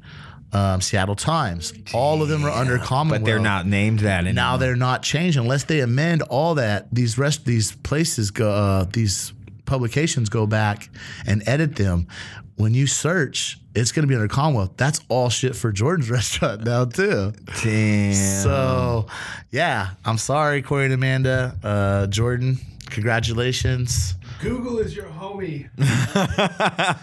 [0.53, 1.73] um, Seattle Times.
[1.93, 3.21] All of them are under Commonwealth.
[3.21, 4.33] But they're not named that anymore.
[4.33, 6.87] Now they're not changed unless they amend all that.
[6.93, 9.33] These rest these places go uh, these
[9.67, 10.89] publications go back
[11.27, 12.07] and edit them.
[12.55, 14.71] When you search, it's going to be under Commonwealth.
[14.77, 17.33] That's all shit for Jordan's restaurant now too.
[17.61, 18.13] Damn.
[18.13, 19.05] So,
[19.51, 21.55] yeah, I'm sorry, Corey and Amanda.
[21.63, 22.57] Uh, Jordan,
[22.89, 24.15] congratulations.
[24.39, 25.69] Google is your homie.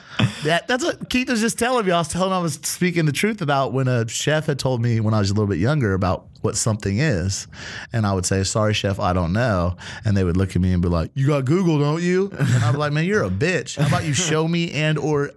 [0.44, 1.92] That, that's what Keith was just telling me.
[1.92, 4.82] I was telling him I was speaking the truth about when a chef had told
[4.82, 7.46] me when I was a little bit younger about what something is.
[7.94, 9.76] And I would say, sorry, chef, I don't know.
[10.04, 12.30] And they would look at me and be like, you got Google, don't you?
[12.38, 13.78] And I'd be like, man, you're a bitch.
[13.78, 15.30] How about you show me and or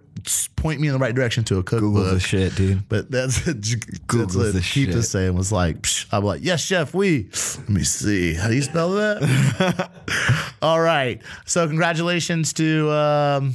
[0.56, 2.14] point me in the right direction to a Google's cookbook?
[2.14, 2.88] the shit, dude.
[2.88, 3.74] But that's, that's
[4.06, 4.94] Google's what the Keith shit.
[4.94, 6.06] was saying was like, Psh.
[6.12, 7.24] I'm like, yes, chef, we.
[7.58, 8.34] Let me see.
[8.34, 9.90] How do you spell that?
[10.62, 11.20] All right.
[11.46, 13.54] So congratulations to, um,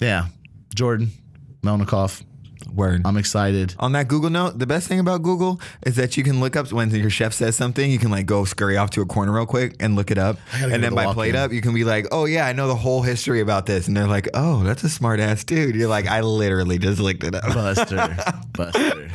[0.00, 0.26] yeah,
[0.74, 1.10] Jordan
[1.62, 2.22] Melnikoff.
[2.72, 3.02] Word.
[3.04, 3.74] I'm excited.
[3.78, 6.72] On that Google note, the best thing about Google is that you can look up
[6.72, 9.46] when your chef says something, you can like go scurry off to a corner real
[9.46, 10.38] quick and look it up.
[10.52, 11.36] And then a by plate in.
[11.36, 13.88] up, you can be like, oh yeah, I know the whole history about this.
[13.88, 15.74] And they're like, oh, that's a smart ass dude.
[15.74, 17.44] You're like, I literally just looked it up.
[17.54, 18.16] Buster.
[18.52, 19.10] Buster.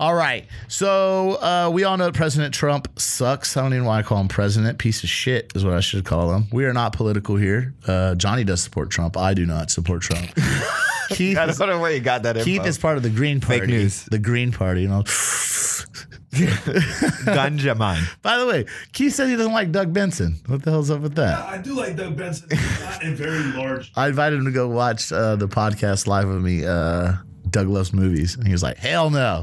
[0.00, 0.46] All right.
[0.68, 3.56] So uh, we all know that President Trump sucks.
[3.56, 4.78] I don't even know why I call him president.
[4.78, 6.46] Piece of shit is what I should call him.
[6.52, 7.74] We are not political here.
[7.84, 9.16] Uh, Jhonny does support Trump.
[9.16, 10.30] I do not support Trump.
[11.16, 12.44] Keith, I is, don't know where you got that info.
[12.44, 13.60] Keith is part of the Green Party.
[13.60, 14.04] Fake news.
[14.04, 14.82] The Green Party.
[14.82, 15.02] You know.
[16.32, 18.02] Ganja man.
[18.22, 20.38] By the way, Keith said he doesn't like Doug Benson.
[20.46, 21.38] What the hell's up with that?
[21.46, 22.48] I do like Doug Benson.
[22.80, 23.90] Not in very large.
[23.96, 26.66] I invited him to go watch uh, the podcast live with me.
[26.66, 27.14] Uh,
[27.48, 29.42] Doug loves movies, and he was like, "Hell no!"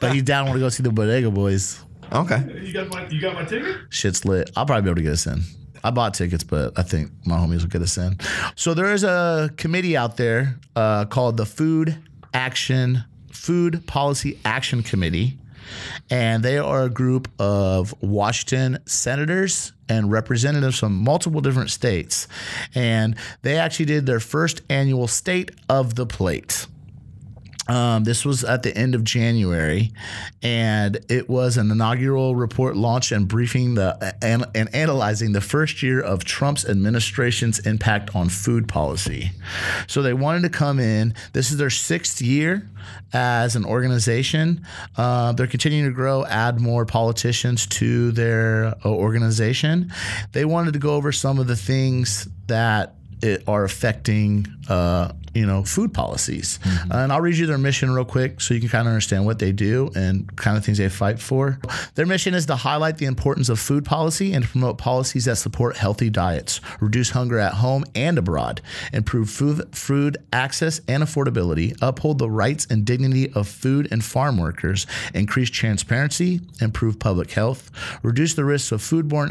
[0.00, 1.82] but he's down want to go see the Bodega Boys.
[2.12, 2.44] Okay.
[2.60, 3.76] You got my you got my ticket?
[3.88, 4.50] Shit's lit.
[4.56, 5.42] I'll probably be able to get us in.
[5.82, 8.18] I bought tickets, but I think my homies will get us in.
[8.56, 11.96] So there is a committee out there uh, called the Food
[12.34, 15.38] Action Food Policy Action Committee,
[16.10, 22.28] and they are a group of Washington senators and representatives from multiple different states,
[22.74, 26.66] and they actually did their first annual State of the Plate.
[27.70, 29.92] Um, this was at the end of January,
[30.42, 35.80] and it was an inaugural report launch and briefing the and, and analyzing the first
[35.80, 39.30] year of Trump's administration's impact on food policy.
[39.86, 41.14] So they wanted to come in.
[41.32, 42.68] This is their sixth year
[43.12, 44.66] as an organization.
[44.96, 49.92] Uh, they're continuing to grow, add more politicians to their uh, organization.
[50.32, 55.46] They wanted to go over some of the things that it are affecting uh, you
[55.46, 56.58] know food policies.
[56.62, 56.92] Mm-hmm.
[56.92, 59.38] and I'll read you their mission real quick so you can kind of understand what
[59.38, 61.58] they do and kind of things they fight for.
[61.94, 65.36] Their mission is to highlight the importance of food policy and to promote policies that
[65.36, 68.60] support healthy diets, reduce hunger at home and abroad,
[68.92, 74.36] improve food food access and affordability, uphold the rights and dignity of food and farm
[74.36, 77.70] workers, increase transparency, improve public health,
[78.02, 79.30] reduce the risks of foodborne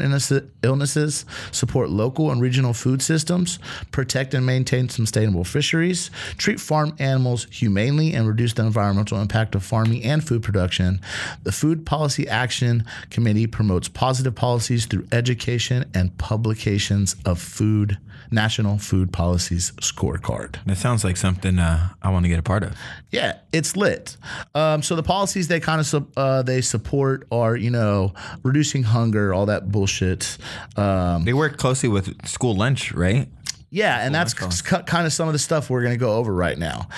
[0.62, 3.58] illnesses, support local and regional food systems,
[3.90, 5.89] protect and maintain sustainable fisheries,
[6.36, 11.00] treat farm animals humanely, and reduce the environmental impact of farming and food production.
[11.42, 17.98] The Food Policy Action Committee promotes positive policies through education and publications of food
[18.32, 20.56] national food policies scorecard.
[20.66, 22.76] That sounds like something uh, I want to get a part of.
[23.10, 24.16] Yeah, it's lit.
[24.54, 28.84] Um, so the policies they kind of su- uh, they support are you know reducing
[28.84, 30.38] hunger, all that bullshit.
[30.76, 33.28] Um, They work closely with school lunch, right?
[33.70, 36.34] Yeah, and that's c- kind of some of the stuff we're going to go over
[36.34, 36.88] right now.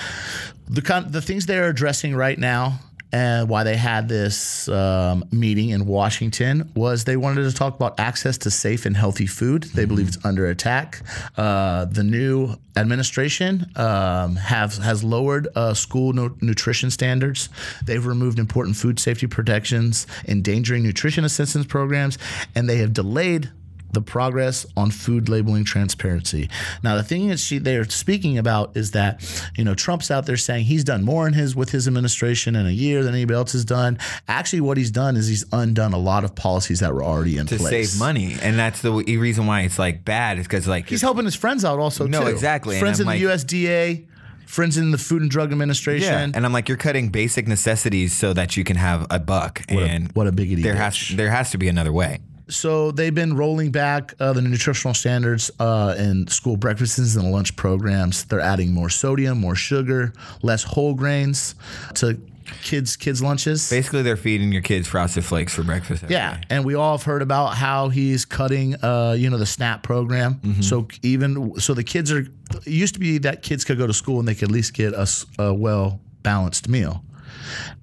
[0.67, 2.79] The kind the things they're addressing right now.
[3.15, 7.99] And why they had this um, meeting in Washington was they wanted to talk about
[7.99, 9.65] access to safe and healthy food.
[9.65, 11.03] They believe it's under attack.
[11.37, 17.49] Uh, the new administration um, have has lowered uh, school nu- nutrition standards.
[17.85, 22.17] They've removed important food safety protections, endangering nutrition assistance programs,
[22.55, 23.51] and they have delayed
[23.93, 26.49] the progress on food labeling transparency.
[26.83, 29.21] Now, the thing that she they're speaking about is that
[29.57, 32.65] you know Trump's out there saying he's done more in his with his administration in
[32.65, 33.97] a year than anybody else has done.
[34.27, 37.45] Actually, what he's done is he's undone a lot of policies that were already in
[37.47, 40.39] To place to save money, and that's the reason why it's like bad.
[40.39, 42.07] Is because like He's helping his friends out also.
[42.07, 42.27] No, too.
[42.27, 44.05] exactly, Friends in I'm the USDA,
[44.45, 46.07] friends in the Food and Drug Administration.
[46.31, 49.61] Yeah, and I'm like, you're cutting basic necessities so that you can have a buck,
[49.69, 50.77] What a- and what a biggity There bitch.
[51.09, 52.19] has there has to be another way.
[52.49, 57.55] So they've been rolling back uh, the nutritional standards uh, in school breakfasts and lunch
[57.55, 58.25] programs.
[58.25, 61.55] They're adding more sodium, more sugar, less whole grains
[61.95, 62.19] to
[62.61, 63.69] kids kids lunches.
[63.69, 66.03] Basically, they're feeding your kids frosted flakes for breakfast.
[66.09, 66.43] Yeah, day.
[66.49, 70.61] and we all have heard about how he's cutting, uh, you know, the SNAP program.
[70.61, 72.19] So even so, the kids are.
[72.19, 74.73] It used to be that kids could go to school and they could at least
[74.73, 77.03] get a well balanced meal.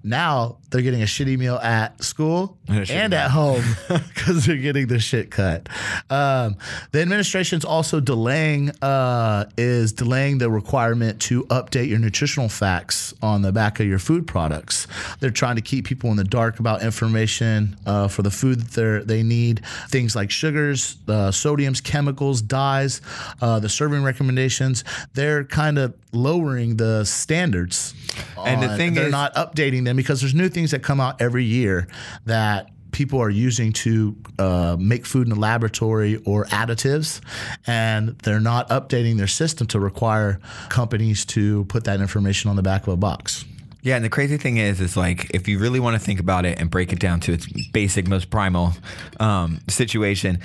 [0.02, 4.86] Now they're getting a shitty meal at school And and, at home because they're getting
[4.86, 5.68] the shit cut.
[6.08, 6.56] Um,
[6.92, 13.42] the administration's also delaying uh, is delaying the requirement to update your nutritional facts on
[13.42, 14.86] the back of your food products.
[15.20, 19.06] They're trying to keep people in the dark about information uh, for the food that
[19.06, 19.64] they they need.
[19.88, 23.00] Things like sugars, uh, sodiums, chemicals, dyes,
[23.40, 24.84] uh, the serving recommendations.
[25.14, 27.94] They're kind of lowering the standards.
[28.38, 31.20] And the thing they're is- not updating them because there's new things that come out
[31.20, 31.88] every year
[32.26, 37.20] that people are using to uh, make food in the laboratory or additives,
[37.66, 42.62] and they're not updating their system to require companies to put that information on the
[42.62, 43.44] back of a box.
[43.83, 46.44] Yeah, and the crazy thing is, is like if you really want to think about
[46.44, 48.72] it and break it down to its basic, most primal
[49.18, 50.38] um, situation,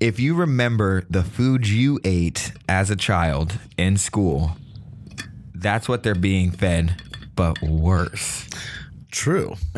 [0.00, 4.56] if you remember the food you ate as a child in school,
[5.54, 7.02] that's what they're being fed,
[7.38, 8.46] but worse.
[9.10, 9.54] True.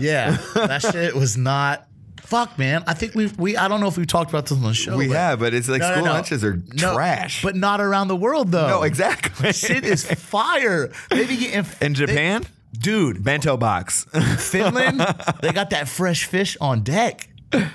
[0.00, 1.86] yeah, that shit was not.
[2.22, 2.82] Fuck, man.
[2.86, 4.96] I think we we I don't know if we talked about this on the show.
[4.96, 6.12] we but- have, but it's like No, no, school no.
[6.12, 7.42] lunches are No, trash.
[7.42, 8.68] but not around the world though.
[8.68, 9.52] no, exactly.
[9.52, 10.90] Shit is fire.
[11.10, 13.22] They be getting in Japan, dude.
[13.24, 14.04] bento box.
[14.38, 15.00] Finland,
[15.42, 17.28] they got that fresh fish on deck.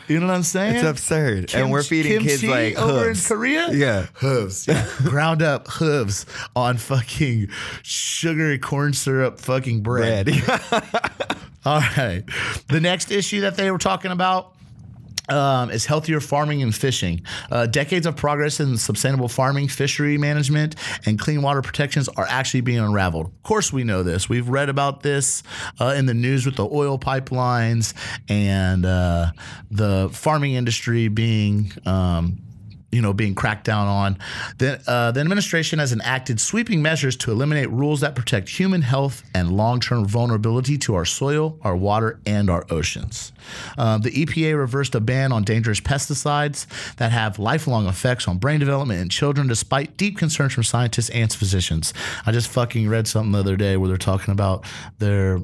[0.08, 0.76] You know what I'm saying?
[0.76, 3.30] It's absurd, and we're Kim- feeding kids like over hooves.
[3.30, 3.70] in Korea.
[3.74, 4.06] Yeah.
[4.16, 4.88] hooves, yeah.
[5.04, 7.50] ground up hooves on fucking
[7.84, 10.28] sugar and corn syrup fucking bread.
[10.28, 10.42] Bread.
[11.66, 12.24] All right,
[12.70, 14.55] the next issue that they were talking about.
[15.28, 17.22] Um, is healthier farming and fishing.
[17.50, 22.62] Uh, decades of progress in sustainable farming, fishery management, and clean water protections are actually
[22.62, 23.28] being unraveled.
[23.28, 24.30] Of course, we know this.
[24.30, 25.42] We've read about this
[25.80, 27.94] uh, in the news with the oil pipelines
[28.30, 29.32] and uh,
[29.72, 31.72] the farming industry being.
[31.86, 32.45] Um,
[32.96, 34.18] you know, being cracked down on.
[34.58, 39.22] The, uh, the administration has enacted sweeping measures to eliminate rules that protect human health
[39.34, 43.34] and long term vulnerability to our soil, our water, and our oceans.
[43.78, 48.62] Um, the EPA reversed a ban on dangerous pesticides that have lifelong effects on brain
[48.62, 51.94] development in children, despite deep concerns from scientists and physicians.
[52.26, 54.64] I just fucking read something the other day where they're talking about
[55.00, 55.42] their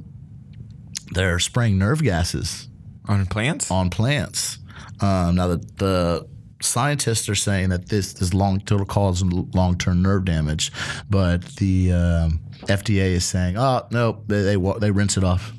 [1.13, 2.69] they're spraying nerve gases
[3.09, 3.69] on plants.
[3.69, 4.59] on plants.
[5.01, 6.27] Um, now the, the
[6.61, 10.71] scientists are saying that this is long it'll cause long term nerve damage,
[11.09, 15.51] but the um, FDA is saying, oh no, they they, they rinse it off.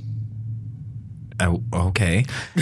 [1.40, 2.24] Oh, okay.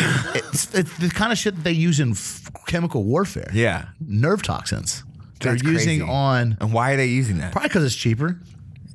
[0.53, 3.51] It's, it's the kind of shit that they use in f- chemical warfare.
[3.53, 3.87] Yeah.
[4.01, 5.05] nerve toxins.
[5.41, 6.01] They're using crazy.
[6.03, 7.53] on And why are they using that?
[7.53, 8.41] probably because it's cheaper.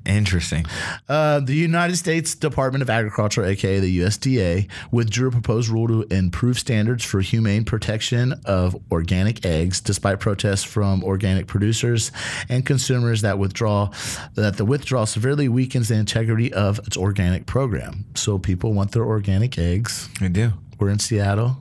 [0.06, 0.66] Interesting.
[1.10, 6.02] Uh, the United States Department of Agriculture, aka the USDA, withdrew a proposed rule to
[6.14, 12.12] improve standards for humane protection of organic eggs, despite protests from organic producers
[12.50, 13.90] and consumers that withdraw
[14.36, 18.06] that the withdrawal severely weakens the integrity of its organic program.
[18.16, 20.10] So people want their organic eggs.
[20.22, 20.54] I do.
[20.80, 21.58] We're in Seattle.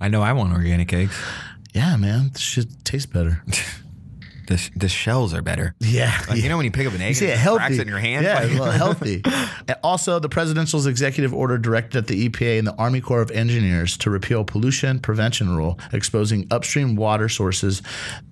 [0.00, 1.16] I know I want organic eggs.
[1.72, 3.42] Yeah, man, this shit tastes better.
[4.46, 5.74] The, the shells are better.
[5.80, 7.58] Yeah, Like, You know when you pick up an egg You see and it healthy.
[7.58, 8.24] cracks it in your hand?
[8.24, 9.22] Yeah, Like- healthy.
[9.24, 13.30] And also, the presidential's executive order directed at the EPA and the Army Corps of
[13.30, 17.82] Engineers to repeal pollution prevention rule, exposing upstream water sources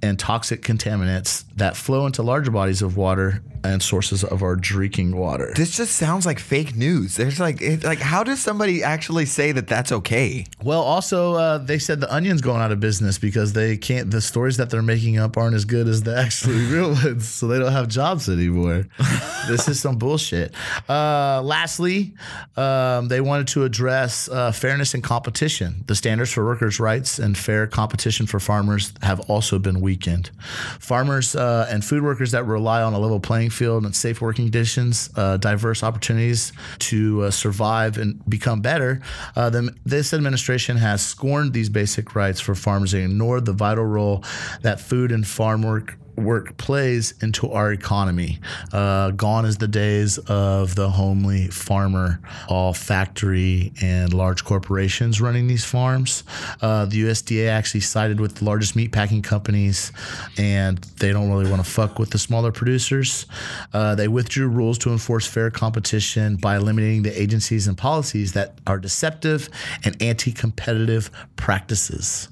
[0.02, 5.16] and toxic contaminants that flow into larger bodies of water and sources of our drinking
[5.16, 5.52] water.
[5.56, 7.16] This just sounds like fake news.
[7.16, 10.46] There's like, it, like, how does somebody actually say that that's okay?
[10.62, 14.10] Well, also, uh, they said the Onion's going out of business because they can't.
[14.10, 17.46] The stories that they're making up aren't as good as the actually real ones, so
[17.46, 18.86] they don't have jobs anymore.
[19.48, 20.54] this is some bullshit.
[20.88, 22.14] Uh, lastly,
[22.56, 25.84] um, they wanted to address uh, fairness and competition.
[25.86, 30.30] The standards for workers' rights and fair competition for farmers have also been weakened.
[30.78, 34.44] Farmers uh, and food workers that rely on a level playing field and safe working
[34.46, 39.00] conditions, uh, diverse opportunities to uh, survive and become better.
[39.36, 43.84] Uh, the, this administration has scorned these basic rights for farmers and ignored the vital
[43.84, 44.22] role
[44.62, 48.38] that food and farm work work plays into our economy.
[48.72, 55.46] Uh, gone is the days of the homely farmer, all factory and large corporations running
[55.46, 56.24] these farms.
[56.60, 59.92] Uh, the USDA actually sided with the largest meat packing companies,
[60.38, 63.26] and they don't really want to fuck with the smaller producers.
[63.72, 68.58] Uh, they withdrew rules to enforce fair competition by eliminating the agencies and policies that
[68.66, 69.48] are deceptive
[69.84, 72.28] and anti-competitive practices.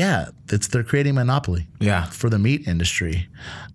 [0.00, 2.04] Yeah, it's they're creating monopoly Yeah.
[2.06, 3.28] for the meat industry.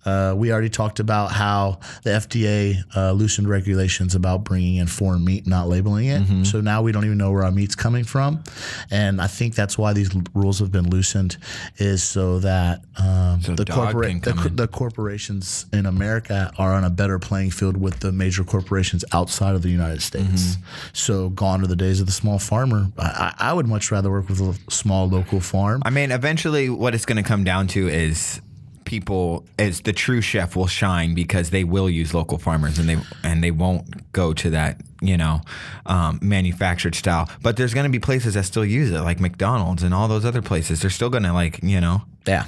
[0.05, 5.23] Uh, we already talked about how the FDA uh, loosened regulations about bringing in foreign
[5.25, 6.21] meat, not labeling it.
[6.21, 6.43] Mm-hmm.
[6.43, 8.43] So now we don't even know where our meat's coming from,
[8.91, 11.37] and I think that's why these rules have been loosened,
[11.77, 16.83] is so that um, So the corporate the, co- the corporations in America are on
[16.83, 20.41] a better playing field with the major corporations outside of the United States.
[20.55, 20.61] Mm-hmm.
[20.93, 22.91] So gone are the days of the small farmer.
[22.97, 25.81] I, I I would much rather work with a small local farm.
[25.85, 28.41] I mean, eventually, what it's going to come down to is
[28.85, 32.97] people is the true chef will shine because they will use local farmers and they
[33.23, 35.41] and they won't go to that you know
[35.85, 37.29] um, manufactured style.
[37.41, 40.25] But there's going to be places that still use it, like McDonald's and all those
[40.25, 40.81] other places.
[40.81, 42.45] They're still going to like you know yeah.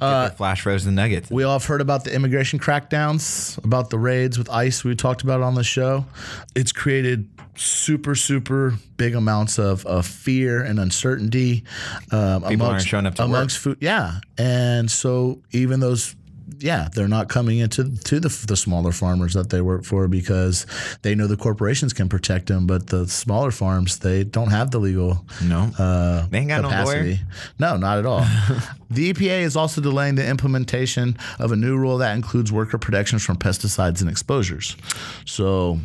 [0.00, 1.30] their flash frozen nuggets.
[1.30, 4.84] We all have heard about the immigration crackdowns, about the raids with ICE.
[4.84, 6.06] We talked about it on the show.
[6.54, 11.64] It's created super, super big amounts of, of fear and uncertainty
[12.10, 13.50] um, People aren't showing up to work.
[13.50, 13.78] food.
[13.80, 16.14] Yeah, and so even those.
[16.60, 20.66] Yeah, they're not coming into to the, the smaller farmers that they work for because
[21.02, 24.78] they know the corporations can protect them, but the smaller farms they don't have the
[24.78, 26.84] legal No, uh, They ain't got no lawyer?
[26.84, 27.20] capacity.
[27.58, 28.20] No, not at all.
[28.90, 33.22] the EPA is also delaying the implementation of a new rule that includes worker protections
[33.24, 34.76] from pesticides and exposures.
[35.24, 35.78] So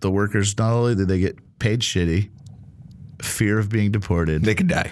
[0.00, 2.30] the workers not only did they get paid shitty,
[3.22, 4.90] fear of being deported, they could die.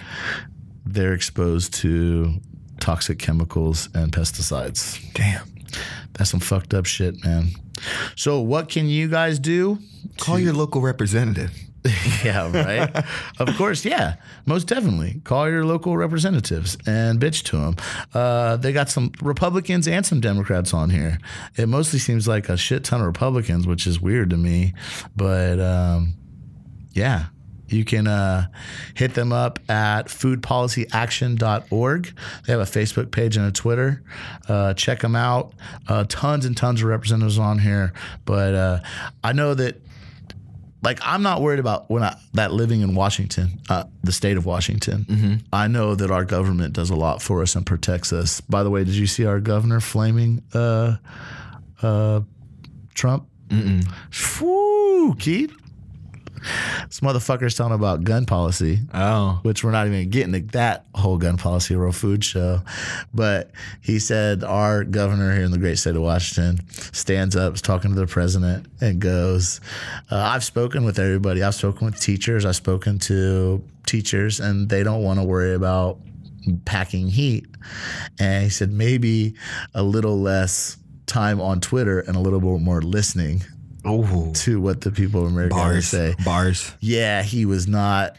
[0.84, 2.40] they're exposed to
[2.80, 5.00] toxic chemicals and pesticides.
[5.14, 5.46] Damn.
[6.14, 7.48] That's some fucked up shit, man.
[8.14, 9.78] So what can you guys do
[10.18, 11.52] Call your local representative.
[12.24, 13.04] yeah, right.
[13.38, 15.20] of course, yeah, most definitely.
[15.24, 17.76] Call your local representatives and bitch to them.
[18.12, 21.18] Uh, they got some Republicans and some Democrats on here.
[21.56, 24.74] It mostly seems like a shit ton of Republicans, which is weird to me.
[25.14, 26.14] But um,
[26.92, 27.26] yeah,
[27.68, 28.46] you can uh,
[28.94, 32.18] hit them up at foodpolicyaction.org.
[32.46, 34.02] They have a Facebook page and a Twitter.
[34.48, 35.52] Uh, check them out.
[35.88, 37.92] Uh, tons and tons of representatives on here.
[38.24, 38.80] But uh,
[39.24, 39.80] I know that
[40.82, 44.46] like I'm not worried about when I that living in Washington, uh, the state of
[44.46, 45.04] Washington.
[45.52, 48.40] I know that our government does a lot for us and protects us.
[48.42, 50.96] By the way, did you see our governor flaming uh,
[51.82, 52.20] uh,
[52.94, 53.26] Trump?
[53.48, 53.84] Mm-mm.
[54.38, 55.52] Whew, Keith.
[56.86, 61.18] This motherfucker's talking about gun policy Oh, which we're not even getting to that whole
[61.18, 62.60] gun policy real food show.
[63.12, 67.62] But he said our governor here in the great state of Washington stands up, is
[67.62, 69.60] talking to the president, and goes,
[70.10, 71.42] uh, I've spoken with everybody.
[71.42, 72.44] I've spoken with teachers.
[72.44, 75.98] I've spoken to teachers, and they don't want to worry about
[76.64, 77.46] packing heat.
[78.18, 79.34] And he said maybe
[79.74, 83.44] a little less time on Twitter and a little bit more listening
[83.86, 86.14] oh, to what the people of America bars, say.
[86.24, 86.72] bars.
[86.80, 88.16] Yeah, he was not.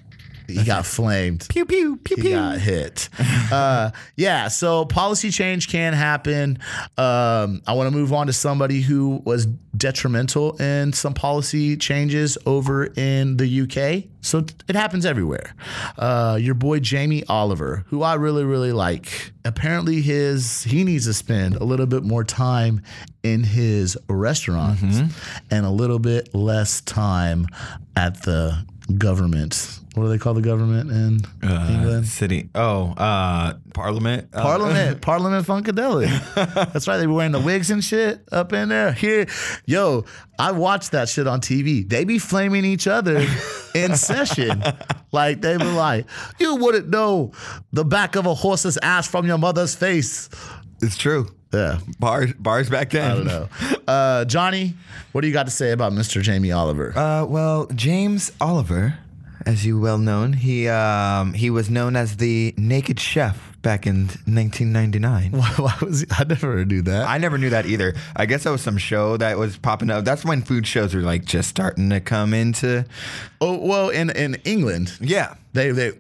[0.48, 1.46] He got flamed.
[1.50, 2.32] Pew pew pew He pew.
[2.32, 3.10] got hit.
[3.52, 6.60] Uh, yeah, so policy change can happen.
[6.98, 12.38] Um, I want to move on to somebody who was detrimental in some policy changes
[12.46, 14.10] over in the UK.
[14.22, 15.54] So it happens everywhere.
[15.98, 19.32] Uh, your boy Jamie Oliver, who I really really like.
[19.46, 22.82] Apparently, his he needs to spend a little bit more time
[23.24, 24.82] in his restaurants
[25.52, 27.48] and a little bit less time
[27.96, 28.66] at the
[28.98, 29.80] government.
[29.98, 32.06] What do they call the government in Uh, England?
[32.06, 32.50] city.
[32.54, 34.30] Oh, uh, Parliament.
[34.32, 36.72] Uh, Parliament, Parliament Funkadelic.
[36.72, 36.98] That's right.
[36.98, 38.92] They were wearing the wigs and shit up in there.
[38.94, 39.26] Here,
[39.66, 40.06] yo,
[40.38, 41.88] I watched that shit on TV.
[41.90, 43.26] They be flaming each other
[43.74, 44.62] in session.
[45.12, 46.06] Like they be like,
[46.40, 47.32] you wouldn't know
[47.74, 50.30] the back of a horse's ass from your mother's face.
[50.82, 51.28] it's true.
[51.54, 53.10] Yeah, Bars, bars back then.
[53.10, 53.48] I don't know.
[53.88, 54.74] Uh, Jhonny,
[55.14, 56.22] what do you got to say about Mr.
[56.22, 56.92] Jamie Oliver?
[56.96, 58.98] Uh, well, James Oliver,
[59.48, 64.08] as you well known, he um, he was known as the Naked Chef back in
[64.26, 65.32] 1999.
[65.32, 67.08] why, why was he, I never knew that.
[67.08, 67.96] I never knew that either.
[68.16, 70.04] I guess that was some show that was popping up.
[70.04, 72.86] That's when food shows were like just starting to come into.
[73.40, 75.92] oh well, in in England, Yeah, They they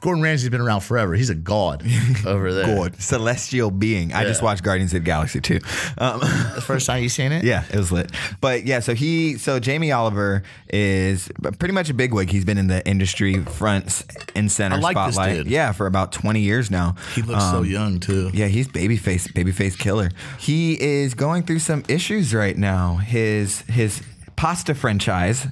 [0.00, 1.14] Gordon Ramsay's been around forever.
[1.14, 1.82] He's a god
[2.26, 2.66] over there.
[2.76, 4.12] God, celestial being.
[4.12, 5.60] I just watched Guardians of the Galaxy too.
[5.96, 7.44] Um, The first time you seen it?
[7.44, 8.10] yeah, it was lit.
[8.40, 12.28] But yeah, so he, so Jamie Oliver is pretty much a bigwig.
[12.30, 15.36] He's been in the industry front and center I like this spotlight.
[15.44, 15.46] dude.
[15.46, 16.96] Yeah, for about twenty years now.
[17.14, 18.30] He looks so young too.
[18.34, 20.10] Yeah, he's babyface, babyface killer.
[20.40, 22.96] He is going through some issues right now.
[22.96, 24.02] His his
[24.36, 25.46] pasta franchise,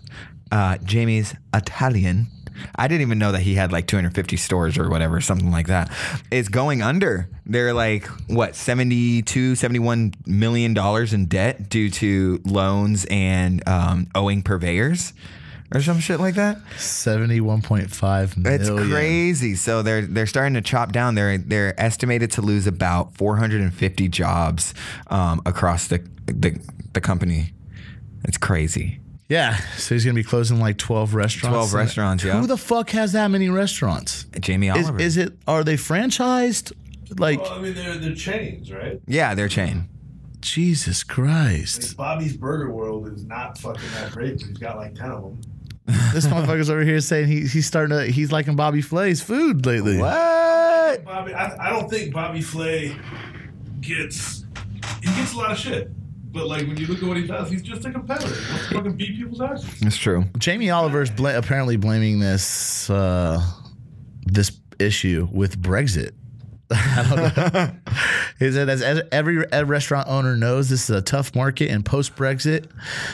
[0.50, 2.26] uh, Jamie's Italian.
[2.76, 5.90] I didn't even know that he had like 250 stores or whatever, something like that.
[6.30, 7.28] Is going under.
[7.46, 14.42] They're like what 72, 71 million dollars in debt due to loans and um, owing
[14.42, 15.12] purveyors.
[15.74, 16.59] Or some shit like that.
[16.76, 18.61] Seventy-one point five million.
[18.61, 19.55] It's crazy.
[19.55, 21.14] So they're they're starting to chop down.
[21.14, 24.74] They're they're estimated to lose about 450 jobs
[25.07, 26.61] um, across the, the
[26.92, 27.55] the company.
[28.24, 29.00] It's crazy.
[29.32, 31.70] Yeah, so he's gonna be closing like twelve restaurants.
[31.70, 32.38] 12 restaurants, yeah.
[32.38, 34.26] Who the fuck has that many restaurants?
[34.38, 35.00] Jamie Is, Oliver.
[35.00, 35.32] is it?
[35.48, 36.72] Are they franchised?
[37.18, 39.00] Like Well, I mean, they're they're chains, right?
[39.06, 39.88] yeah, they're chain.
[40.42, 41.96] Jesus Christ!
[41.96, 45.40] Bobby's Burger World is not fucking that great, but he's got like ten of them.
[46.12, 49.96] This motherfucker's over here saying he, he's starting to he's liking Bobby Flay's food lately.
[49.96, 51.06] What?
[51.06, 52.94] Bobby, I, I don't think Bobby Flay
[53.80, 54.44] gets
[55.00, 55.90] he gets a lot of shit.
[56.32, 58.28] But like when you look at what he does, he's just a competitor.
[58.28, 59.82] To fucking beat people's asses.
[59.82, 60.24] It's true.
[60.38, 63.40] Jamie Oliver's bla- apparently blaming this uh,
[64.24, 66.12] this issue with Brexit.
[66.74, 67.70] I don't know.
[68.38, 72.68] He said, as every restaurant owner knows, this is a tough market, and post Brexit,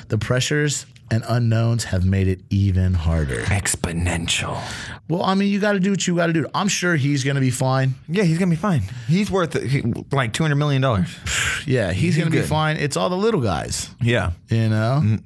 [0.09, 3.43] the pressures and unknowns have made it even harder.
[3.43, 4.59] Exponential.
[5.09, 6.47] Well, I mean, you got to do what you got to do.
[6.55, 7.95] I'm sure he's going to be fine.
[8.09, 8.83] Yeah, he's gonna be fine.
[9.07, 9.55] He's worth
[10.13, 11.15] like 200 million dollars.
[11.67, 12.77] Yeah, he's, He's going to be fine.
[12.79, 14.33] It's all the little guys, Yeah.
[14.49, 15.01] you know.
[15.05, 15.17] Mm-hmm.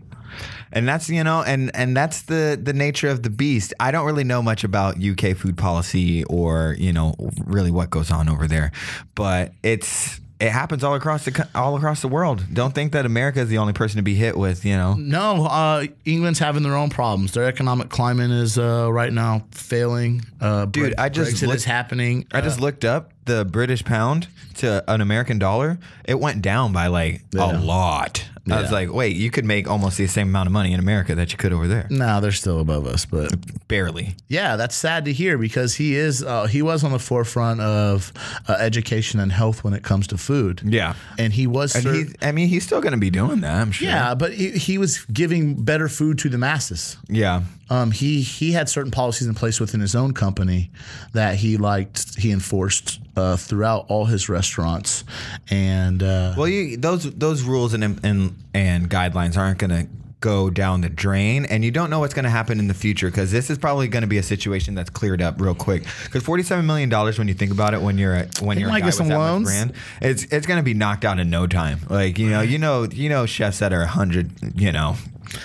[0.72, 4.06] And that's you know and and that's the the nature of the beast i don't
[4.06, 7.14] really know much about uk food policy or you know
[7.44, 8.72] really what goes on over there
[9.14, 13.38] but it's it happens all across the all across the world don't think that america
[13.40, 16.74] is the only person to be hit with you know No, uh, England's having their
[16.74, 17.32] own problems.
[17.32, 20.22] Their economic climate is uh, right now failing.
[20.40, 22.26] Uh, Dude, I just Brexit looked- is happening.
[22.32, 25.78] I just looked up the British pound to an American dollar.
[26.04, 27.52] It went down by like Yeah.
[27.52, 28.24] a lot.
[28.50, 31.14] I was like, wait, you could make almost the same amount of money in America
[31.14, 31.86] that you could over there.
[31.90, 33.32] no, they're still above us, but
[33.68, 34.16] Barely.
[34.28, 38.12] yeah, that's sad to hear because he is uh, he was on the forefront of
[38.48, 40.60] uh, education and health when it comes to food.
[40.64, 40.94] Yeah.
[41.18, 41.74] and he was.
[41.74, 43.88] And ser- he, I mean, he's still going to be doing that, I'm sure.
[43.88, 46.96] yeah, but he, he was giving better food to the masses.
[47.08, 47.42] Yeah.
[47.72, 50.70] Um, he he had certain policies in place within his own company
[51.14, 52.18] that he liked.
[52.18, 55.04] He enforced uh, throughout all his restaurants,
[55.48, 59.88] and uh, Well, you, those those rules and and and guidelines aren't going to
[60.20, 63.08] go down the drain, and you don't know what's going to happen in the future
[63.08, 65.84] because this is probably going to be a situation that's cleared up real quick.
[66.04, 68.68] Because forty seven million dollars, when you think about it, when you're a, when you're
[68.68, 69.48] a guy with that much loans.
[69.48, 71.80] brand, it's it's going to be knocked out in no time.
[71.88, 74.96] Like you know, you know, you know, chefs that are hundred, you know,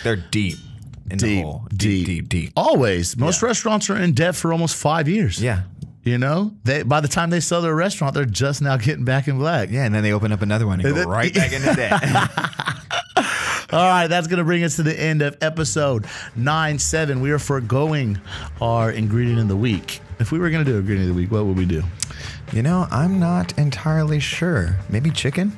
[0.04, 0.58] they're deep
[1.12, 2.52] in the deep, hole, deep, deep, deep.
[2.56, 5.42] Always, most restaurants are in debt for almost five years.
[5.42, 5.64] Yeah.
[6.04, 9.28] You know, they by the time they sell their restaurant, they're just now getting back
[9.28, 9.70] in black.
[9.70, 12.02] Yeah, and then they open up another one and go then- right back into debt.
[13.74, 16.06] All right, that's going to bring us to the end of episode
[16.38, 17.20] 9 7.
[17.20, 18.18] We are foregoing
[18.62, 20.00] our ingredient of the week.
[20.20, 21.84] If we were going to do a ingredient of the week, what would we do?
[22.54, 24.78] You know, I'm not entirely sure.
[24.90, 25.58] Maybe chicken?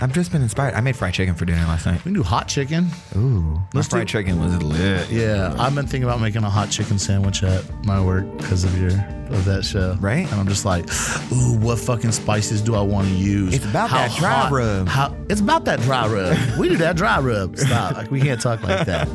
[0.00, 0.74] I've just been inspired.
[0.74, 1.96] I made fried chicken for dinner last night.
[2.04, 2.86] We can do hot chicken.
[3.16, 3.40] Ooh.
[3.40, 5.10] My Let's fried do- chicken was lit.
[5.10, 8.78] Yeah, I've been thinking about making a hot chicken sandwich at my work because of
[8.80, 8.92] your
[9.30, 9.94] of that show.
[10.00, 10.30] Right.
[10.30, 10.86] And I'm just like,
[11.32, 13.54] ooh, what fucking spices do I want to use?
[13.54, 14.88] It's about that dry rub.
[14.88, 16.58] How it's about that dry rub.
[16.58, 17.58] we do that dry rub.
[17.58, 17.96] Stop.
[17.96, 19.08] Like we can't talk like that.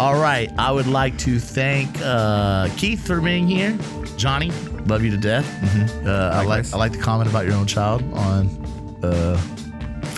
[0.00, 0.50] All right.
[0.56, 3.72] I would like to thank uh, Keith for being here.
[4.18, 4.50] Jhonny,
[4.88, 5.46] love you to death.
[6.06, 6.72] Uh, I like Likewise.
[6.72, 8.48] I like the comment about your own child on
[9.02, 9.38] uh,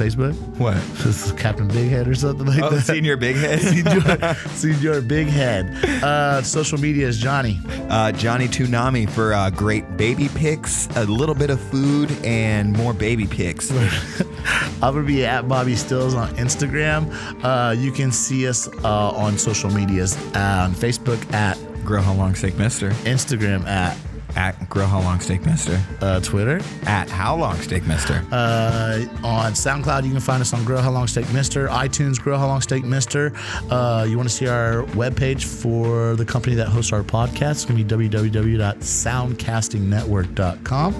[0.00, 0.34] Facebook.
[0.58, 0.74] What?
[1.04, 2.82] This is Captain Big Head or something like Oh, that.
[2.82, 3.60] senior big head.
[3.74, 5.64] Senior, Senior Big Head.
[6.02, 7.58] Uh, social media is Jhonny.
[7.90, 12.92] uh, Johnny Toonami for uh, great baby pics, a little bit of food, and more
[12.94, 13.70] baby pics.
[14.82, 17.10] I'm gonna be at Bobby Stills on Instagram.
[17.44, 22.14] Uh, you can see us uh, on social medias uh, on Facebook at Grow How
[22.14, 22.90] Long Steak Mister.
[23.04, 23.96] Instagram at
[24.36, 25.80] At Grill How Long Steak Mister.
[26.00, 26.60] uh, Twitter.
[26.86, 28.24] At How Long Steak Mister.
[28.30, 31.68] Uh, on SoundCloud, you can find us on Grill How Long Steak Mister.
[31.68, 33.32] iTunes, Grill How Long Steak Mister.
[33.70, 37.50] Uh, you want to see our webpage for the company that hosts our podcast?
[37.50, 40.94] It's going to be www.soundcastingnetwork.com.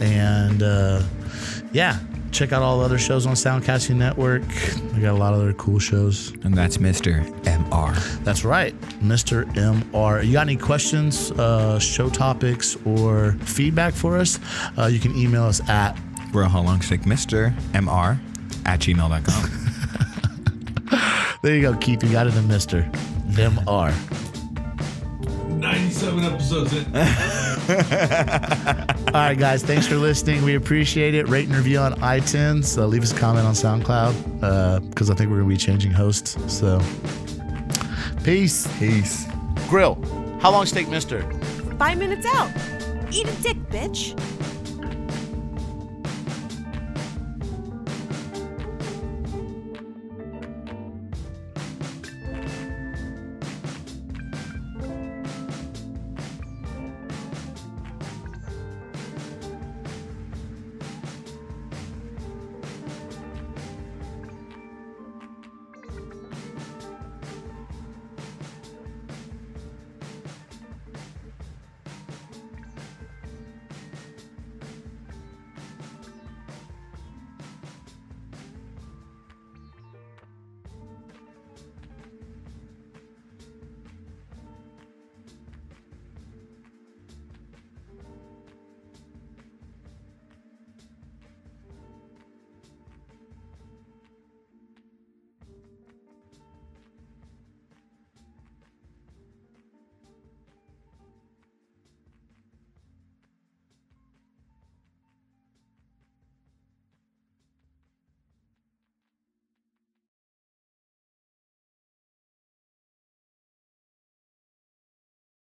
[0.00, 1.02] And uh,
[1.72, 1.98] yeah,
[2.32, 4.42] check out all the other shows on Soundcasting Network.
[4.94, 6.32] We got a lot of other cool shows.
[6.42, 7.24] And that's Mr.
[7.42, 7.94] MR.
[8.24, 9.44] That's right, Mr.
[9.54, 10.24] MR.
[10.24, 14.38] You got any questions, uh, show topics, or feedback for us?
[14.78, 15.96] Uh, you can email us at
[16.32, 16.48] We're a
[16.82, 17.54] Stick Mr.
[17.72, 18.18] MR
[18.64, 19.50] at gmail.com.
[21.42, 22.02] there you go, Keith.
[22.02, 22.90] You got it in Mr.
[23.34, 24.31] MR.
[25.92, 26.86] 97 episodes in.
[29.08, 29.62] All right, guys.
[29.62, 30.42] Thanks for listening.
[30.42, 31.28] We appreciate it.
[31.28, 32.78] Rate and review on iTunes.
[32.78, 35.92] Uh, leave us a comment on SoundCloud because I think we're going to be changing
[35.92, 36.36] hosts.
[36.52, 36.80] So,
[38.24, 38.66] peace.
[38.78, 39.26] Peace.
[39.68, 40.02] Grill.
[40.40, 41.22] How long steak, Mister?
[41.78, 42.50] Five minutes out.
[43.10, 44.18] Eat a dick, bitch.